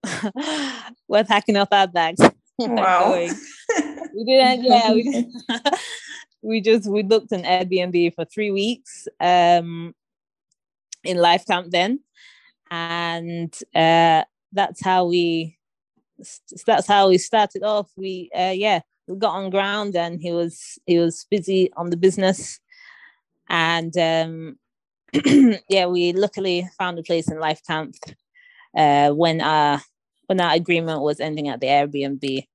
we're 1.09 1.25
packing 1.25 1.57
up 1.57 1.69
our 1.73 1.89
bags. 1.89 2.21
Wow. 2.59 3.15
we 4.15 4.25
didn't. 4.25 4.63
Yeah, 4.63 4.93
we, 4.93 5.27
we 6.43 6.61
just 6.61 6.89
we 6.89 7.03
looked 7.03 7.33
in 7.33 7.43
Airbnb 7.43 8.15
for 8.15 8.25
three 8.25 8.53
weeks 8.53 9.09
um, 9.19 9.95
in 11.03 11.17
life 11.17 11.45
camp 11.47 11.71
then, 11.71 12.01
and 12.71 13.53
uh, 13.75 14.23
that's 14.53 14.85
how 14.85 15.07
we 15.07 15.59
that's 16.67 16.87
how 16.87 17.09
we 17.09 17.19
started 17.19 17.63
off 17.63 17.91
we 17.97 18.31
uh, 18.37 18.53
yeah 18.55 18.81
we 19.09 19.17
got 19.17 19.35
on 19.35 19.51
ground 19.51 19.97
and 19.97 20.21
he 20.21 20.33
was 20.33 20.79
he 20.87 20.99
was 20.99 21.27
busy 21.31 21.73
on 21.77 21.91
the 21.91 21.97
business 21.97 22.61
and 23.49 23.97
um 23.97 24.57
yeah 25.69 25.87
we 25.87 26.13
luckily 26.13 26.69
found 26.79 26.99
a 26.99 27.03
place 27.03 27.31
in 27.31 27.39
life 27.39 27.61
camp 27.67 27.95
uh 28.77 29.11
when 29.11 29.41
our 29.41 29.81
when 30.27 30.41
our 30.41 30.55
agreement 30.55 31.03
was 31.03 31.21
ending 31.21 31.49
at 31.49 31.61
the 31.61 31.67
airbnb 31.67 32.47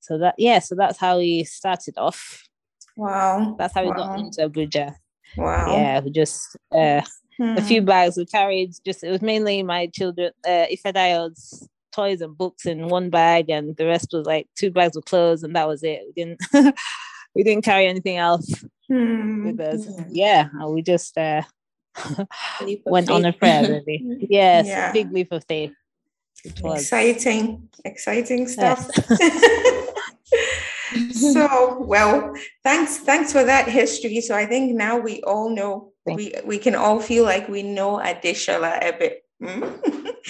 so 0.00 0.18
that 0.18 0.34
yeah 0.36 0.58
so 0.58 0.74
that's 0.74 0.98
how 0.98 1.18
we 1.18 1.44
started 1.44 1.94
off 1.96 2.48
wow 2.96 3.54
that's 3.58 3.74
how 3.74 3.82
we 3.82 3.88
wow. 3.88 3.96
got 3.96 4.18
into 4.18 4.46
abuja 4.46 4.94
wow 5.36 5.74
yeah 5.74 6.00
we 6.00 6.10
just 6.10 6.56
uh 6.74 7.00
hmm. 7.38 7.56
a 7.56 7.62
few 7.62 7.80
bags 7.80 8.16
we 8.16 8.26
carried 8.26 8.72
just 8.84 9.02
it 9.02 9.10
was 9.10 9.22
mainly 9.22 9.62
my 9.62 9.86
children 9.86 10.30
uh 10.46 10.66
Ifedayo's 10.70 11.66
toys 11.92 12.20
and 12.20 12.36
books 12.36 12.66
in 12.66 12.88
one 12.88 13.10
bag 13.10 13.48
and 13.48 13.76
the 13.76 13.86
rest 13.86 14.08
was 14.12 14.26
like 14.26 14.48
two 14.56 14.70
bags 14.70 14.96
of 14.96 15.04
clothes 15.04 15.42
and 15.42 15.54
that 15.54 15.68
was 15.68 15.82
it 15.82 16.02
we 16.06 16.12
didn't 16.12 16.40
we 17.34 17.42
didn't 17.42 17.64
carry 17.64 17.86
anything 17.86 18.16
else 18.16 18.64
hmm. 18.88 19.46
with 19.46 19.60
us 19.60 19.86
hmm. 19.86 20.02
yeah 20.10 20.48
we 20.66 20.82
just 20.82 21.16
uh 21.16 21.42
went 22.84 23.10
on 23.10 23.24
a 23.24 23.32
prayer 23.32 23.62
really. 23.62 24.26
Yes 24.30 24.66
yeah. 24.66 24.92
big 24.92 25.12
leap 25.12 25.32
of 25.32 25.44
faith. 25.44 25.72
It 26.44 26.60
was. 26.62 26.82
Exciting 26.82 27.68
exciting 27.84 28.48
stuff. 28.48 28.88
Yes. 29.08 29.82
so 31.32 31.78
well 31.80 32.34
thanks 32.62 32.98
thanks 32.98 33.32
for 33.32 33.44
that 33.44 33.68
history. 33.68 34.20
So 34.20 34.34
i 34.34 34.46
think 34.46 34.74
now 34.74 34.98
we 34.98 35.22
all 35.22 35.50
know 35.50 35.92
we 36.06 36.34
we 36.44 36.58
can 36.58 36.74
all 36.74 37.00
feel 37.00 37.24
like 37.24 37.48
we 37.48 37.62
know 37.62 37.98
adeshola 37.98 38.78
a 38.82 38.92
bit. 38.98 39.24
Mm? 39.42 39.62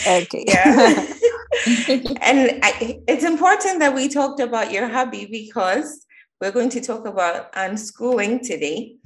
okay. 0.07 0.45
Yeah. 1.67 1.99
And 2.23 2.59
I, 2.63 3.03
it's 3.07 3.25
important 3.25 3.79
that 3.81 3.95
we 3.95 4.09
talked 4.09 4.41
about 4.41 4.73
your 4.73 4.89
hobby 4.89 5.27
because 5.27 6.07
we're 6.41 6.51
going 6.51 6.71
to 6.71 6.81
talk 6.81 7.07
about 7.07 7.53
unschooling 7.53 8.41
today 8.41 8.97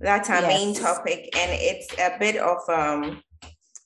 that's 0.00 0.30
our 0.30 0.40
yes. 0.40 0.48
main 0.48 0.74
topic 0.74 1.28
and 1.36 1.50
it's 1.52 1.92
a 1.98 2.16
bit 2.18 2.36
of 2.36 2.58
um 2.68 3.22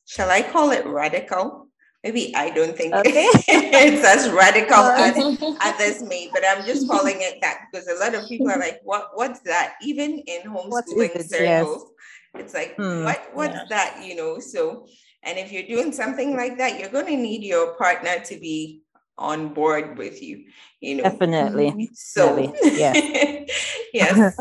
shall 0.07 0.31
i 0.31 0.43
call 0.43 0.71
it 0.71 0.87
radical 0.87 1.65
maybe 2.05 2.37
I 2.37 2.51
don't 2.51 2.77
think 2.77 2.95
okay. 3.01 3.27
it's 3.49 4.05
as 4.05 4.31
radical 4.31 4.77
as 4.77 5.17
others 5.61 6.03
may, 6.03 6.29
but 6.33 6.43
I'm 6.47 6.65
just 6.67 6.87
calling 6.87 7.17
it 7.19 7.41
that 7.41 7.63
because 7.73 7.89
a 7.89 7.95
lot 7.99 8.15
of 8.15 8.29
people 8.29 8.51
are 8.51 8.59
like, 8.59 8.81
what 8.85 9.11
what's 9.15 9.41
that? 9.41 9.75
Even 9.83 10.23
in 10.27 10.43
homeschooling 10.43 11.17
circles, 11.25 11.33
yes. 11.41 12.43
it's 12.43 12.55
like, 12.55 12.77
hmm. 12.77 13.05
what 13.05 13.31
what's 13.33 13.55
yeah. 13.55 13.65
that? 13.71 14.05
You 14.05 14.15
know, 14.15 14.39
so 14.39 14.87
and 15.23 15.39
if 15.39 15.51
you're 15.51 15.67
doing 15.67 15.91
something 15.91 16.37
like 16.37 16.59
that, 16.59 16.79
you're 16.79 16.91
gonna 16.91 17.17
need 17.17 17.43
your 17.43 17.75
partner 17.75 18.21
to 18.27 18.37
be 18.37 18.83
on 19.17 19.55
board 19.55 19.97
with 19.97 20.23
you, 20.23 20.45
you 20.81 20.97
know. 20.97 21.05
Definitely. 21.05 21.91
So 21.95 22.37
Definitely. 22.37 22.79
yeah. 22.79 23.45
yes. 23.95 24.37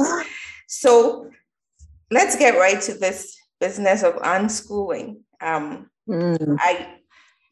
so 0.68 1.30
let's 2.13 2.36
get 2.36 2.58
right 2.58 2.82
to 2.82 2.93
this 2.93 3.38
business 3.60 4.03
of 4.03 4.15
unschooling. 4.15 5.17
Um, 5.41 5.89
mm. 6.08 6.58
I 6.60 7.00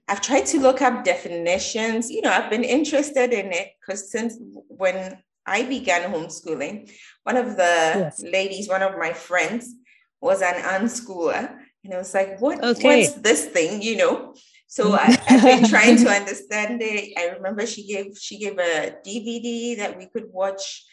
I've 0.08 0.22
tried 0.22 0.46
to 0.48 0.60
look 0.60 0.82
up 0.82 1.04
definitions. 1.04 2.10
You 2.10 2.22
know, 2.22 2.32
I've 2.32 2.50
been 2.50 2.64
interested 2.64 3.32
in 3.32 3.54
it 3.54 3.70
because 3.80 4.12
since 4.12 4.38
when 4.68 5.18
I 5.46 5.64
began 5.64 6.12
homeschooling, 6.12 6.92
one 7.24 7.38
of 7.38 7.56
the 7.56 7.64
yes. 7.64 8.22
ladies, 8.22 8.68
one 8.68 8.82
of 8.82 8.98
my 8.98 9.14
friends, 9.14 9.74
was 10.22 10.42
an 10.42 10.56
unschooler. 10.56 11.58
And 11.84 11.94
I 11.94 11.98
was 11.98 12.14
like, 12.14 12.40
what, 12.42 12.64
okay. 12.64 13.02
what's 13.02 13.14
this 13.22 13.46
thing? 13.46 13.82
You 13.82 13.98
know? 13.98 14.36
So 14.68 14.94
I, 14.94 15.18
have 15.26 15.44
been 15.44 15.68
trying 15.76 15.98
to 15.98 16.10
understand 16.10 16.82
it. 16.82 17.14
I 17.18 17.36
remember 17.36 17.66
she 17.66 17.88
gave 17.88 18.18
she 18.18 18.38
gave 18.38 18.58
a 18.58 18.96
DVD 19.06 19.78
that 19.78 19.98
we 19.98 20.08
could 20.08 20.28
watch 20.32 20.86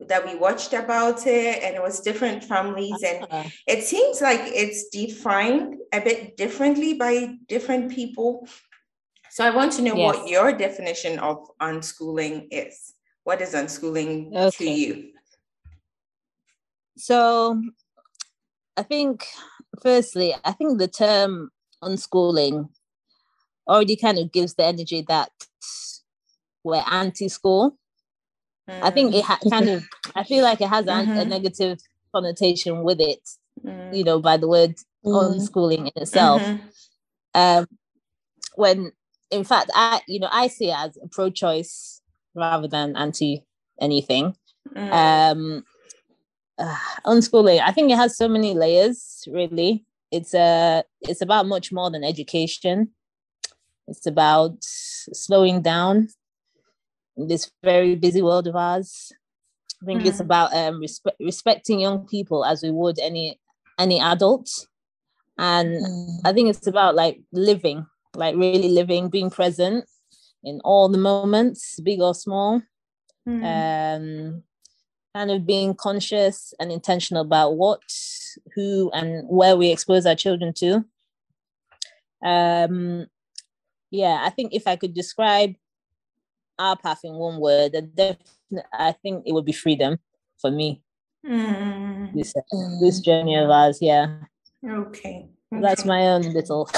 that 0.00 0.26
we 0.26 0.34
watched 0.34 0.72
about 0.72 1.26
it 1.26 1.62
and 1.62 1.74
it 1.74 1.82
was 1.82 2.00
different 2.00 2.42
families 2.42 3.02
and 3.02 3.24
uh-huh. 3.24 3.48
it 3.66 3.84
seems 3.84 4.20
like 4.20 4.40
it's 4.42 4.88
defined 4.88 5.76
a 5.92 6.00
bit 6.00 6.36
differently 6.36 6.94
by 6.94 7.34
different 7.48 7.90
people 7.92 8.46
so 9.30 9.44
i 9.44 9.50
want 9.50 9.72
to 9.72 9.82
know 9.82 9.94
yes. 9.94 10.16
what 10.16 10.28
your 10.28 10.52
definition 10.52 11.18
of 11.20 11.48
unschooling 11.62 12.46
is 12.50 12.94
what 13.22 13.40
is 13.40 13.54
unschooling 13.54 14.34
okay. 14.34 14.50
to 14.50 14.70
you 14.70 15.12
so 16.96 17.60
i 18.76 18.82
think 18.82 19.24
firstly 19.80 20.34
i 20.44 20.50
think 20.50 20.78
the 20.78 20.88
term 20.88 21.50
unschooling 21.82 22.68
already 23.68 23.96
kind 23.96 24.18
of 24.18 24.32
gives 24.32 24.54
the 24.54 24.64
energy 24.64 25.04
that 25.06 25.30
we're 26.64 26.84
anti-school 26.90 27.78
Mm. 28.68 28.82
I 28.82 28.90
think 28.90 29.14
it 29.14 29.24
ha- 29.24 29.38
kind 29.50 29.68
of, 29.68 29.84
I 30.14 30.24
feel 30.24 30.44
like 30.44 30.60
it 30.60 30.68
has 30.68 30.86
mm-hmm. 30.86 31.12
a, 31.12 31.20
a, 31.20 31.24
negative 31.24 31.78
connotation 32.14 32.82
with 32.82 33.00
it, 33.00 33.28
mm. 33.64 33.94
you 33.94 34.04
know, 34.04 34.20
by 34.20 34.36
the 34.36 34.48
word 34.48 34.76
mm. 35.04 35.34
unschooling 35.34 35.90
in 35.94 36.02
itself. 36.02 36.42
Mm-hmm. 36.42 36.66
Um, 37.34 37.66
when 38.56 38.92
in 39.30 39.44
fact, 39.44 39.70
I, 39.74 40.00
you 40.06 40.20
know, 40.20 40.28
I 40.30 40.48
see 40.48 40.70
it 40.70 40.76
as 40.76 40.96
a 41.02 41.08
pro 41.08 41.30
choice 41.30 42.00
rather 42.34 42.68
than 42.68 42.96
anti 42.96 43.44
anything. 43.80 44.36
Mm. 44.74 44.92
Um, 44.92 45.64
uh, 46.58 46.76
unschooling 47.06 47.60
i 47.60 47.72
think 47.72 47.90
it 47.90 47.96
has 47.96 48.16
so 48.16 48.28
many 48.28 48.54
layers 48.54 49.26
really 49.30 49.84
it's 50.10 50.34
a 50.34 50.38
uh, 50.78 50.82
it's 51.02 51.20
about 51.20 51.46
much 51.46 51.72
more 51.72 51.90
than 51.90 52.04
education 52.04 52.90
it's 53.88 54.06
about 54.06 54.56
slowing 54.60 55.62
down 55.62 56.08
this 57.16 57.50
very 57.62 57.94
busy 57.94 58.22
world 58.22 58.46
of 58.46 58.56
ours 58.56 59.12
i 59.82 59.86
think 59.86 60.02
mm. 60.02 60.06
it's 60.06 60.20
about 60.20 60.54
um, 60.54 60.80
respe- 60.80 61.18
respecting 61.20 61.80
young 61.80 62.06
people 62.06 62.44
as 62.44 62.62
we 62.62 62.70
would 62.70 62.98
any 62.98 63.38
any 63.78 64.00
adult 64.00 64.48
and 65.38 65.68
mm. 65.68 66.18
i 66.24 66.32
think 66.32 66.48
it's 66.48 66.66
about 66.66 66.94
like 66.94 67.20
living 67.32 67.86
like 68.14 68.36
really 68.36 68.68
living 68.68 69.08
being 69.08 69.30
present 69.30 69.84
in 70.42 70.60
all 70.64 70.88
the 70.88 70.98
moments 70.98 71.80
big 71.80 72.00
or 72.00 72.14
small 72.14 72.62
mm. 73.28 73.42
um 73.44 74.42
kind 75.14 75.30
of 75.30 75.46
being 75.46 75.74
conscious 75.74 76.52
and 76.58 76.72
intentional 76.72 77.22
about 77.22 77.56
what, 77.56 77.80
who, 78.54 78.90
and 78.92 79.26
where 79.28 79.56
we 79.56 79.70
expose 79.70 80.06
our 80.06 80.16
children 80.16 80.52
to. 80.52 80.84
Um, 82.24 83.06
yeah, 83.90 84.22
I 84.22 84.30
think 84.30 84.52
if 84.52 84.66
I 84.66 84.74
could 84.74 84.92
describe 84.92 85.54
our 86.58 86.76
path 86.76 87.00
in 87.04 87.14
one 87.14 87.40
word, 87.40 87.74
I 88.72 88.92
think 88.92 89.24
it 89.26 89.32
would 89.32 89.44
be 89.44 89.52
freedom 89.52 89.98
for 90.40 90.50
me. 90.50 90.82
Mm. 91.26 92.12
This 92.14 92.34
this 92.80 93.00
journey 93.00 93.36
of 93.36 93.50
ours, 93.50 93.78
yeah. 93.80 94.18
Okay. 94.64 95.28
okay. 95.52 95.62
That's 95.62 95.84
my 95.84 96.08
own 96.08 96.22
little 96.22 96.68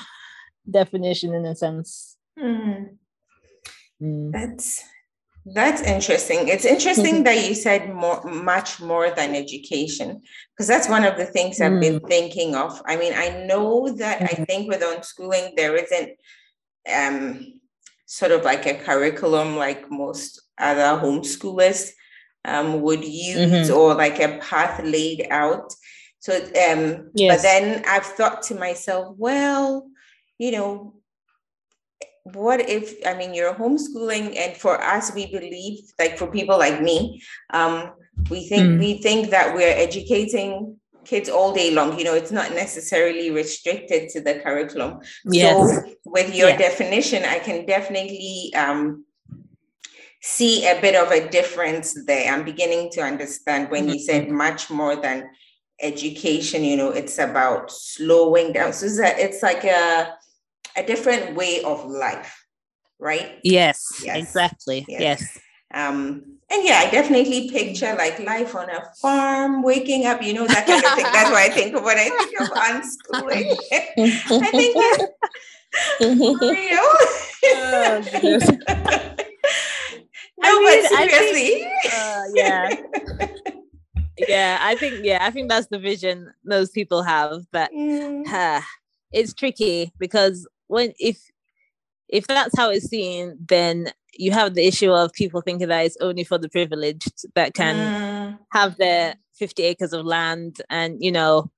definition 0.70 1.34
in 1.34 1.46
a 1.46 1.56
sense. 1.56 2.16
Mm. 2.38 2.96
Mm. 4.02 4.32
That's 4.32 4.84
that's 5.54 5.82
interesting. 5.82 6.48
It's 6.48 6.64
interesting 6.64 7.24
that 7.24 7.48
you 7.48 7.54
said 7.54 7.94
more, 7.94 8.22
much 8.24 8.80
more 8.80 9.10
than 9.10 9.34
education, 9.34 10.20
because 10.52 10.66
that's 10.66 10.88
one 10.88 11.04
of 11.04 11.16
the 11.16 11.26
things 11.26 11.60
I've 11.60 11.80
been 11.80 12.00
mm. 12.00 12.08
thinking 12.08 12.54
of. 12.54 12.80
I 12.86 12.96
mean, 12.96 13.14
I 13.16 13.44
know 13.46 13.88
that 13.96 14.22
I 14.22 14.26
mm-hmm. 14.26 14.44
think 14.44 14.68
with 14.68 14.82
unschooling 14.82 15.56
there 15.56 15.76
isn't 15.76 16.10
um, 16.94 17.57
sort 18.08 18.32
of 18.32 18.42
like 18.42 18.64
a 18.64 18.74
curriculum 18.74 19.56
like 19.56 19.90
most 19.90 20.40
other 20.58 20.98
homeschoolers 20.98 21.90
um, 22.46 22.80
would 22.80 23.04
use, 23.04 23.68
mm-hmm. 23.68 23.76
or 23.76 23.94
like 23.94 24.18
a 24.18 24.38
path 24.38 24.82
laid 24.82 25.26
out. 25.30 25.74
So, 26.18 26.34
um, 26.34 27.10
yes. 27.14 27.36
but 27.36 27.42
then 27.42 27.84
I've 27.86 28.06
thought 28.06 28.42
to 28.44 28.54
myself, 28.54 29.14
well, 29.18 29.90
you 30.38 30.52
know, 30.52 30.94
what 32.34 32.60
if 32.68 32.94
i 33.06 33.14
mean 33.14 33.32
you're 33.32 33.54
homeschooling 33.54 34.36
and 34.36 34.54
for 34.54 34.78
us 34.82 35.14
we 35.14 35.24
believe 35.32 35.80
like 35.98 36.18
for 36.18 36.26
people 36.26 36.58
like 36.58 36.82
me 36.82 37.22
um, 37.54 37.90
we 38.28 38.46
think 38.46 38.62
mm. 38.62 38.78
we 38.78 38.98
think 38.98 39.30
that 39.30 39.54
we're 39.54 39.72
educating 39.74 40.77
kids 41.08 41.28
all 41.28 41.52
day 41.52 41.70
long 41.70 41.98
you 41.98 42.04
know 42.04 42.14
it's 42.14 42.32
not 42.32 42.50
necessarily 42.52 43.30
restricted 43.30 44.08
to 44.08 44.20
the 44.20 44.34
curriculum 44.40 45.00
yes. 45.24 45.84
so 45.84 45.94
with 46.04 46.34
your 46.34 46.56
definition 46.56 47.24
i 47.24 47.38
can 47.38 47.64
definitely 47.64 48.52
um, 48.54 49.04
see 50.20 50.66
a 50.68 50.80
bit 50.80 50.94
of 50.94 51.10
a 51.10 51.28
difference 51.30 52.04
there 52.06 52.32
i'm 52.32 52.44
beginning 52.44 52.90
to 52.90 53.00
understand 53.00 53.70
when 53.70 53.84
mm-hmm. 53.84 53.94
you 53.94 53.98
said 53.98 54.28
much 54.28 54.70
more 54.70 54.96
than 54.96 55.28
education 55.80 56.64
you 56.64 56.76
know 56.76 56.90
it's 56.90 57.18
about 57.18 57.70
slowing 57.70 58.52
down 58.52 58.72
so 58.72 58.86
it's 59.00 59.42
like 59.42 59.64
a 59.64 60.12
a 60.78 60.82
different 60.82 61.34
way 61.34 61.62
of 61.62 61.84
life, 61.84 62.46
right? 62.98 63.38
Yes, 63.42 64.00
yes. 64.04 64.16
exactly. 64.16 64.84
Yes. 64.88 65.00
yes. 65.00 65.38
Um, 65.74 66.37
and 66.50 66.64
yeah, 66.64 66.82
I 66.86 66.90
definitely 66.90 67.50
picture 67.50 67.94
like 67.96 68.18
life 68.20 68.54
on 68.54 68.70
a 68.70 68.82
farm, 69.00 69.62
waking 69.62 70.06
up, 70.06 70.22
you 70.22 70.32
know, 70.32 70.46
that 70.46 70.66
kind 70.66 70.82
of 70.82 70.92
thing. 70.92 71.04
That's 71.04 71.30
what 71.30 71.42
I 71.42 71.50
think 71.50 71.74
of 71.74 71.84
when 71.84 71.98
I 71.98 72.08
think 72.08 72.40
of 72.40 72.48
unschooling. 72.48 73.56
I 74.42 74.50
think, 74.50 74.76
you 76.00 76.70
know, 76.74 76.94
oh, 77.44 78.02
no, 80.38 80.48
I 80.48 80.58
mean, 80.58 80.82
but 80.82 80.88
seriously. 80.88 81.48
Think, 81.50 81.94
uh, 81.94 82.22
yeah. 82.32 82.76
yeah, 84.26 84.58
I 84.62 84.74
think, 84.76 85.04
yeah, 85.04 85.18
I 85.20 85.30
think 85.30 85.50
that's 85.50 85.66
the 85.66 85.78
vision 85.78 86.32
most 86.46 86.72
people 86.72 87.02
have. 87.02 87.42
But 87.52 87.70
mm. 87.72 88.26
uh, 88.26 88.62
it's 89.12 89.34
tricky 89.34 89.92
because 89.98 90.48
when 90.68 90.94
if 90.98 91.18
if 92.08 92.26
that's 92.26 92.56
how 92.56 92.70
it's 92.70 92.86
seen, 92.86 93.36
then 93.48 93.92
you 94.18 94.32
have 94.32 94.54
the 94.54 94.66
issue 94.66 94.90
of 94.90 95.12
people 95.12 95.40
thinking 95.40 95.68
that 95.68 95.86
it's 95.86 95.96
only 96.00 96.24
for 96.24 96.38
the 96.38 96.48
privileged 96.48 97.26
that 97.34 97.54
can 97.54 97.76
mm. 97.76 98.38
have 98.50 98.76
their 98.76 99.14
50 99.36 99.62
acres 99.62 99.92
of 99.92 100.04
land 100.04 100.60
and 100.68 100.98
you 101.00 101.12
know 101.12 101.50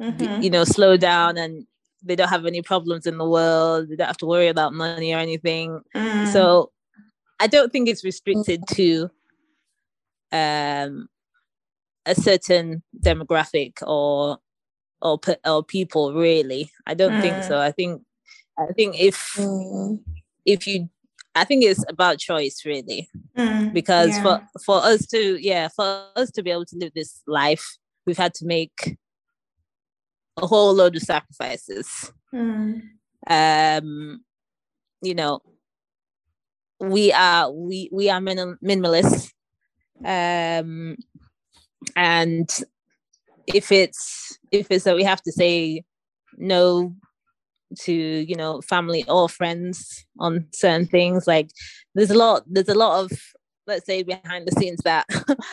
mm-hmm. 0.00 0.42
you 0.42 0.50
know 0.50 0.64
slow 0.64 0.96
down 0.96 1.36
and 1.36 1.66
they 2.02 2.16
don't 2.16 2.28
have 2.28 2.46
any 2.46 2.62
problems 2.62 3.06
in 3.06 3.18
the 3.18 3.28
world 3.28 3.88
they 3.88 3.96
don't 3.96 4.06
have 4.06 4.16
to 4.16 4.26
worry 4.26 4.48
about 4.48 4.72
money 4.72 5.12
or 5.12 5.18
anything 5.18 5.80
mm. 5.94 6.32
so 6.32 6.70
i 7.38 7.46
don't 7.46 7.70
think 7.70 7.88
it's 7.88 8.04
restricted 8.04 8.62
to 8.68 9.10
um 10.32 11.08
a 12.06 12.14
certain 12.14 12.82
demographic 12.98 13.82
or 13.82 14.38
or 15.02 15.20
or 15.44 15.62
people 15.62 16.14
really 16.14 16.70
i 16.86 16.94
don't 16.94 17.12
mm. 17.12 17.20
think 17.20 17.44
so 17.44 17.58
i 17.58 17.70
think 17.70 18.02
I 18.58 18.72
think 18.72 18.98
if 18.98 19.16
mm. 19.36 20.00
if 20.44 20.66
you 20.66 20.88
I 21.34 21.44
think 21.44 21.64
it's 21.64 21.84
about 21.88 22.18
choice 22.18 22.62
really. 22.64 23.08
Mm, 23.36 23.74
because 23.74 24.10
yeah. 24.10 24.22
for 24.22 24.48
for 24.64 24.76
us 24.82 25.06
to 25.08 25.36
yeah, 25.40 25.68
for 25.68 26.06
us 26.16 26.30
to 26.32 26.42
be 26.42 26.50
able 26.50 26.64
to 26.66 26.76
live 26.76 26.92
this 26.94 27.22
life, 27.26 27.76
we've 28.06 28.16
had 28.16 28.32
to 28.34 28.46
make 28.46 28.96
a 30.38 30.46
whole 30.46 30.72
load 30.74 30.96
of 30.96 31.02
sacrifices. 31.02 32.12
Mm. 32.34 32.82
Um 33.28 34.24
you 35.02 35.14
know, 35.14 35.40
we 36.80 37.12
are 37.12 37.50
we 37.52 37.90
we 37.92 38.08
are 38.08 38.20
minim- 38.20 38.58
minimalists. 38.64 39.30
Um 40.04 40.96
and 41.94 42.48
if 43.46 43.70
it's 43.70 44.38
if 44.50 44.70
it's 44.70 44.84
that 44.84 44.96
we 44.96 45.04
have 45.04 45.22
to 45.22 45.32
say 45.32 45.84
no 46.38 46.94
to 47.80 47.92
you 47.92 48.36
know 48.36 48.60
family 48.60 49.04
or 49.08 49.28
friends 49.28 50.06
on 50.18 50.46
certain 50.52 50.86
things. 50.86 51.26
Like 51.26 51.50
there's 51.94 52.10
a 52.10 52.18
lot 52.18 52.42
there's 52.46 52.68
a 52.68 52.74
lot 52.74 53.04
of 53.04 53.18
let's 53.66 53.86
say 53.86 54.02
behind 54.02 54.46
the 54.46 54.52
scenes 54.52 54.80
that 54.84 55.06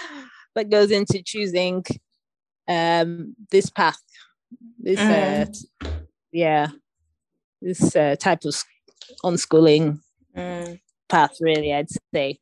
that 0.56 0.70
goes 0.70 0.92
into 0.92 1.22
choosing 1.24 1.84
um 2.68 3.36
this 3.52 3.70
path. 3.70 4.02
This 4.80 5.00
uh, 5.00 5.46
mm. 5.48 5.66
uh 5.86 5.90
yeah. 6.32 6.68
This 7.62 7.96
uh, 7.96 8.18
type 8.20 8.44
of 8.44 8.62
unschooling 9.24 10.00
mm. 10.36 10.80
path 11.08 11.38
really 11.40 11.74
i'd 11.74 11.88
say. 12.14 12.40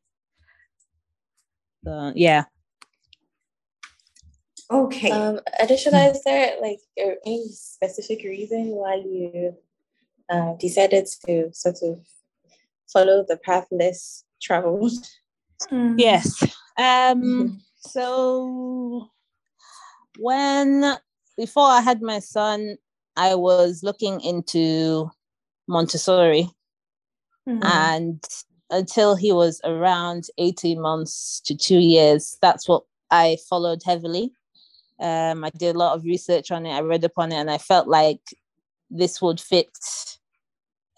So 1.84 2.12
yeah 2.16 2.46
Okay. 4.72 5.12
Um, 5.12 5.40
additionally, 5.60 6.06
is 6.06 6.24
there 6.24 6.56
like 6.62 6.80
any 6.98 7.48
specific 7.50 8.24
reason 8.24 8.68
why 8.68 8.96
you 8.96 9.56
uh, 10.30 10.54
decided 10.54 11.08
to 11.26 11.52
sort 11.54 11.78
of 11.84 12.00
follow 12.92 13.26
the 13.28 13.38
path 13.38 13.68
less 13.70 14.24
traveled? 14.42 14.94
Mm. 15.72 15.96
Yes. 15.98 16.42
Um, 16.78 17.22
mm-hmm. 17.22 17.48
So 17.82 19.10
when 20.18 20.96
before 21.38 21.68
I 21.68 21.82
had 21.82 22.02
my 22.02 22.20
son, 22.20 22.78
I 23.18 23.36
was 23.36 23.84
looking 23.84 24.22
into 24.22 25.12
Montessori, 25.68 26.50
mm-hmm. 27.48 27.60
and 27.64 28.24
until 28.70 29.16
he 29.16 29.34
was 29.34 29.60
around 29.66 30.28
18 30.38 30.80
months 30.80 31.42
to 31.46 31.56
two 31.58 31.80
years, 31.80 32.38
that's 32.42 32.70
what 32.70 32.84
I 33.10 33.38
followed 33.50 33.82
heavily. 33.86 34.32
Um, 35.02 35.44
I 35.44 35.50
did 35.50 35.76
a 35.76 35.80
lot 35.80 35.96
of 35.96 36.04
research 36.04 36.52
on 36.52 36.66
it. 36.66 36.74
I 36.74 36.82
read 36.82 37.04
upon 37.04 37.32
it, 37.32 37.36
and 37.36 37.50
I 37.50 37.58
felt 37.58 37.88
like 37.88 38.22
this 38.90 39.22
would 39.22 39.40
fit 39.40 39.76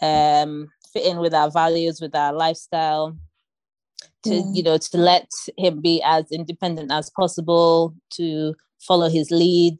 um, 0.02 0.70
fit 0.92 1.06
in 1.06 1.20
with 1.20 1.34
our 1.34 1.50
values, 1.50 2.02
with 2.02 2.14
our 2.14 2.34
lifestyle. 2.34 3.18
To 4.26 4.30
mm. 4.30 4.56
you 4.56 4.64
know, 4.64 4.78
to 4.78 4.98
let 4.98 5.30
him 5.58 5.82
be 5.82 6.02
as 6.04 6.26
independent 6.32 6.92
as 6.92 7.10
possible, 7.10 7.96
to 8.16 8.56
follow 8.80 9.10
his 9.10 9.32
lead. 9.32 9.80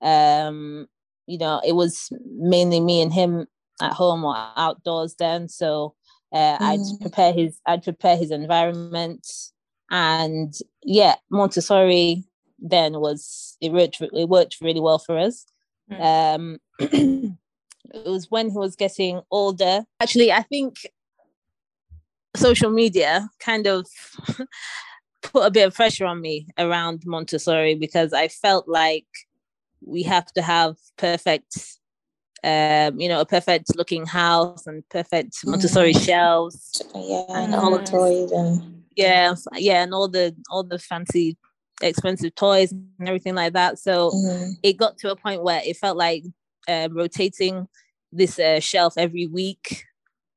Um, 0.00 0.86
you 1.26 1.38
know, 1.38 1.60
it 1.66 1.72
was 1.72 2.12
mainly 2.26 2.80
me 2.80 3.00
and 3.00 3.12
him 3.12 3.46
at 3.80 3.92
home 3.92 4.24
or 4.24 4.36
outdoors 4.56 5.14
then. 5.18 5.48
So 5.48 5.94
uh, 6.32 6.58
mm. 6.58 6.60
I'd 6.60 7.00
prepare 7.00 7.32
his 7.32 7.60
I'd 7.66 7.82
prepare 7.82 8.16
his 8.16 8.30
environment, 8.30 9.26
and 9.90 10.54
yeah, 10.84 11.16
Montessori 11.30 12.24
then 12.62 13.00
was 13.00 13.56
it 13.60 13.72
worked 13.72 14.00
it 14.00 14.28
worked 14.28 14.58
really 14.60 14.80
well 14.80 14.98
for 14.98 15.18
us. 15.18 15.44
Mm. 15.90 16.00
Um, 16.00 16.58
it 16.78 18.06
was 18.06 18.30
when 18.30 18.50
he 18.50 18.56
was 18.56 18.76
getting 18.76 19.20
older. 19.30 19.84
Actually, 20.00 20.32
I 20.32 20.42
think 20.42 20.76
social 22.36 22.70
media 22.70 23.28
kind 23.40 23.66
of 23.66 23.86
put 25.22 25.46
a 25.46 25.50
bit 25.50 25.66
of 25.66 25.74
pressure 25.74 26.06
on 26.06 26.20
me 26.20 26.46
around 26.56 27.02
Montessori 27.04 27.74
because 27.74 28.12
I 28.12 28.28
felt 28.28 28.68
like 28.68 29.06
we 29.84 30.02
have 30.04 30.32
to 30.32 30.42
have 30.42 30.76
perfect 30.96 31.78
um, 32.44 33.00
you 33.00 33.08
know, 33.08 33.20
a 33.20 33.26
perfect 33.26 33.76
looking 33.76 34.04
house 34.04 34.66
and 34.66 34.88
perfect 34.88 35.46
Montessori 35.46 35.94
mm. 35.94 36.04
shelves. 36.04 36.82
Yeah, 36.92 37.24
and 37.28 37.54
all 37.54 37.76
the 37.76 37.84
toys 37.84 38.32
and 38.32 38.82
yeah, 38.96 39.34
yeah, 39.54 39.84
and 39.84 39.94
all 39.94 40.08
the 40.08 40.34
all 40.50 40.64
the 40.64 40.78
fancy 40.78 41.36
expensive 41.82 42.34
toys 42.34 42.72
and 42.72 43.08
everything 43.08 43.34
like 43.34 43.52
that. 43.52 43.78
So 43.78 44.10
mm. 44.10 44.52
it 44.62 44.74
got 44.74 44.98
to 44.98 45.10
a 45.10 45.16
point 45.16 45.42
where 45.42 45.60
it 45.64 45.76
felt 45.76 45.96
like 45.96 46.24
uh, 46.68 46.88
rotating 46.90 47.68
this 48.12 48.38
uh, 48.38 48.60
shelf 48.60 48.94
every 48.96 49.26
week 49.26 49.84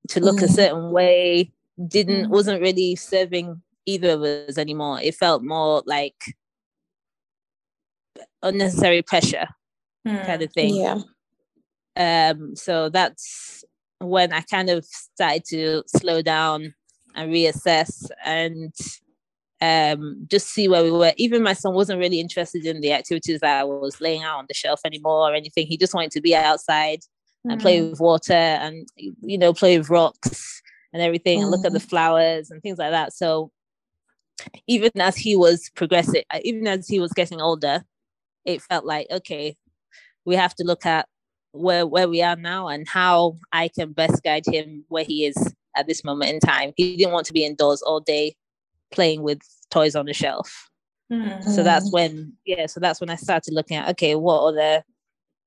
to 0.09 0.19
look 0.19 0.37
mm. 0.37 0.43
a 0.43 0.47
certain 0.47 0.91
way 0.91 1.51
didn't 1.87 2.27
mm. 2.27 2.29
wasn't 2.29 2.61
really 2.61 2.95
serving 2.95 3.61
either 3.85 4.11
of 4.11 4.21
us 4.21 4.57
anymore. 4.57 4.99
It 5.01 5.15
felt 5.15 5.43
more 5.43 5.83
like 5.85 6.15
unnecessary 8.41 9.01
pressure 9.01 9.47
kind 10.05 10.41
of 10.41 10.51
thing. 10.53 10.75
Yeah. 10.75 11.01
Um, 11.97 12.55
so 12.55 12.89
that's 12.89 13.63
when 13.99 14.33
I 14.33 14.41
kind 14.41 14.69
of 14.69 14.85
started 14.85 15.45
to 15.45 15.83
slow 15.87 16.21
down 16.21 16.73
and 17.15 17.31
reassess 17.31 18.09
and 18.23 18.73
um, 19.61 20.25
just 20.29 20.49
see 20.49 20.67
where 20.67 20.83
we 20.83 20.91
were. 20.91 21.13
Even 21.17 21.43
my 21.43 21.53
son 21.53 21.73
wasn't 21.73 21.99
really 21.99 22.19
interested 22.19 22.65
in 22.65 22.81
the 22.81 22.93
activities 22.93 23.39
that 23.39 23.59
I 23.59 23.63
was 23.63 24.01
laying 24.01 24.23
out 24.23 24.37
on 24.37 24.45
the 24.47 24.53
shelf 24.53 24.81
anymore 24.85 25.29
or 25.29 25.33
anything. 25.33 25.67
He 25.67 25.77
just 25.77 25.93
wanted 25.93 26.11
to 26.11 26.21
be 26.21 26.35
outside 26.35 26.99
mm. 27.45 27.53
and 27.53 27.61
play 27.61 27.79
mm. 27.79 27.91
with 27.91 27.99
water 27.99 28.33
and 28.33 28.87
you 28.95 29.37
know 29.37 29.53
play 29.53 29.77
with 29.77 29.89
rocks 29.89 30.61
and 30.93 31.01
everything 31.01 31.39
mm. 31.39 31.43
and 31.43 31.51
look 31.51 31.65
at 31.65 31.73
the 31.73 31.79
mm. 31.79 31.89
flowers 31.89 32.51
and 32.51 32.61
things 32.61 32.77
like 32.77 32.91
that. 32.91 33.13
So 33.13 33.51
even 34.67 34.91
as 34.99 35.15
he 35.15 35.35
was 35.35 35.69
progressing, 35.75 36.23
uh, 36.33 36.39
even 36.43 36.67
as 36.67 36.87
he 36.87 36.99
was 36.99 37.13
getting 37.13 37.41
older, 37.41 37.83
it 38.43 38.61
felt 38.61 38.85
like 38.85 39.07
okay, 39.09 39.55
we 40.25 40.35
have 40.35 40.55
to 40.55 40.63
look 40.65 40.85
at 40.85 41.07
where 41.53 41.87
where 41.87 42.09
we 42.09 42.21
are 42.21 42.35
now 42.35 42.67
and 42.67 42.87
how 42.87 43.37
I 43.53 43.69
can 43.69 43.93
best 43.93 44.21
guide 44.23 44.43
him 44.45 44.83
where 44.89 45.05
he 45.05 45.25
is 45.25 45.53
at 45.77 45.87
this 45.87 46.03
moment 46.03 46.31
in 46.31 46.39
time. 46.41 46.73
He 46.75 46.97
didn't 46.97 47.13
want 47.13 47.25
to 47.27 47.33
be 47.33 47.45
indoors 47.45 47.81
all 47.81 48.01
day 48.01 48.35
playing 48.91 49.21
with 49.21 49.39
toys 49.69 49.95
on 49.95 50.05
the 50.05 50.13
shelf. 50.13 50.69
Mm-hmm. 51.11 51.49
So 51.51 51.63
that's 51.63 51.91
when 51.91 52.33
yeah, 52.45 52.65
so 52.65 52.79
that's 52.79 52.99
when 52.99 53.09
I 53.09 53.15
started 53.15 53.53
looking 53.53 53.77
at 53.77 53.89
okay, 53.89 54.15
what 54.15 54.41
are 54.41 54.53
the 54.53 54.83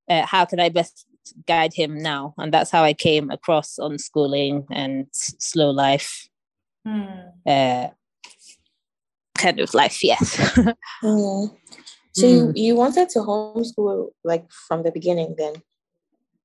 uh, 0.08 0.26
how 0.26 0.44
can 0.44 0.60
I 0.60 0.68
best 0.68 1.06
guide 1.46 1.74
him 1.74 1.98
now? 1.98 2.34
And 2.38 2.52
that's 2.52 2.70
how 2.70 2.84
I 2.84 2.94
came 2.94 3.30
across 3.30 3.76
unschooling 3.78 4.66
and 4.70 5.06
slow 5.12 5.70
life. 5.70 6.28
Mm. 6.86 7.32
Uh, 7.46 7.88
kind 9.36 9.60
of 9.60 9.74
life, 9.74 10.02
yes. 10.02 10.36
mm. 11.02 11.56
So 12.12 12.26
mm. 12.26 12.30
you, 12.30 12.52
you 12.56 12.74
wanted 12.74 13.08
to 13.10 13.20
homeschool 13.20 14.08
like 14.24 14.50
from 14.50 14.82
the 14.82 14.90
beginning 14.90 15.34
then? 15.38 15.54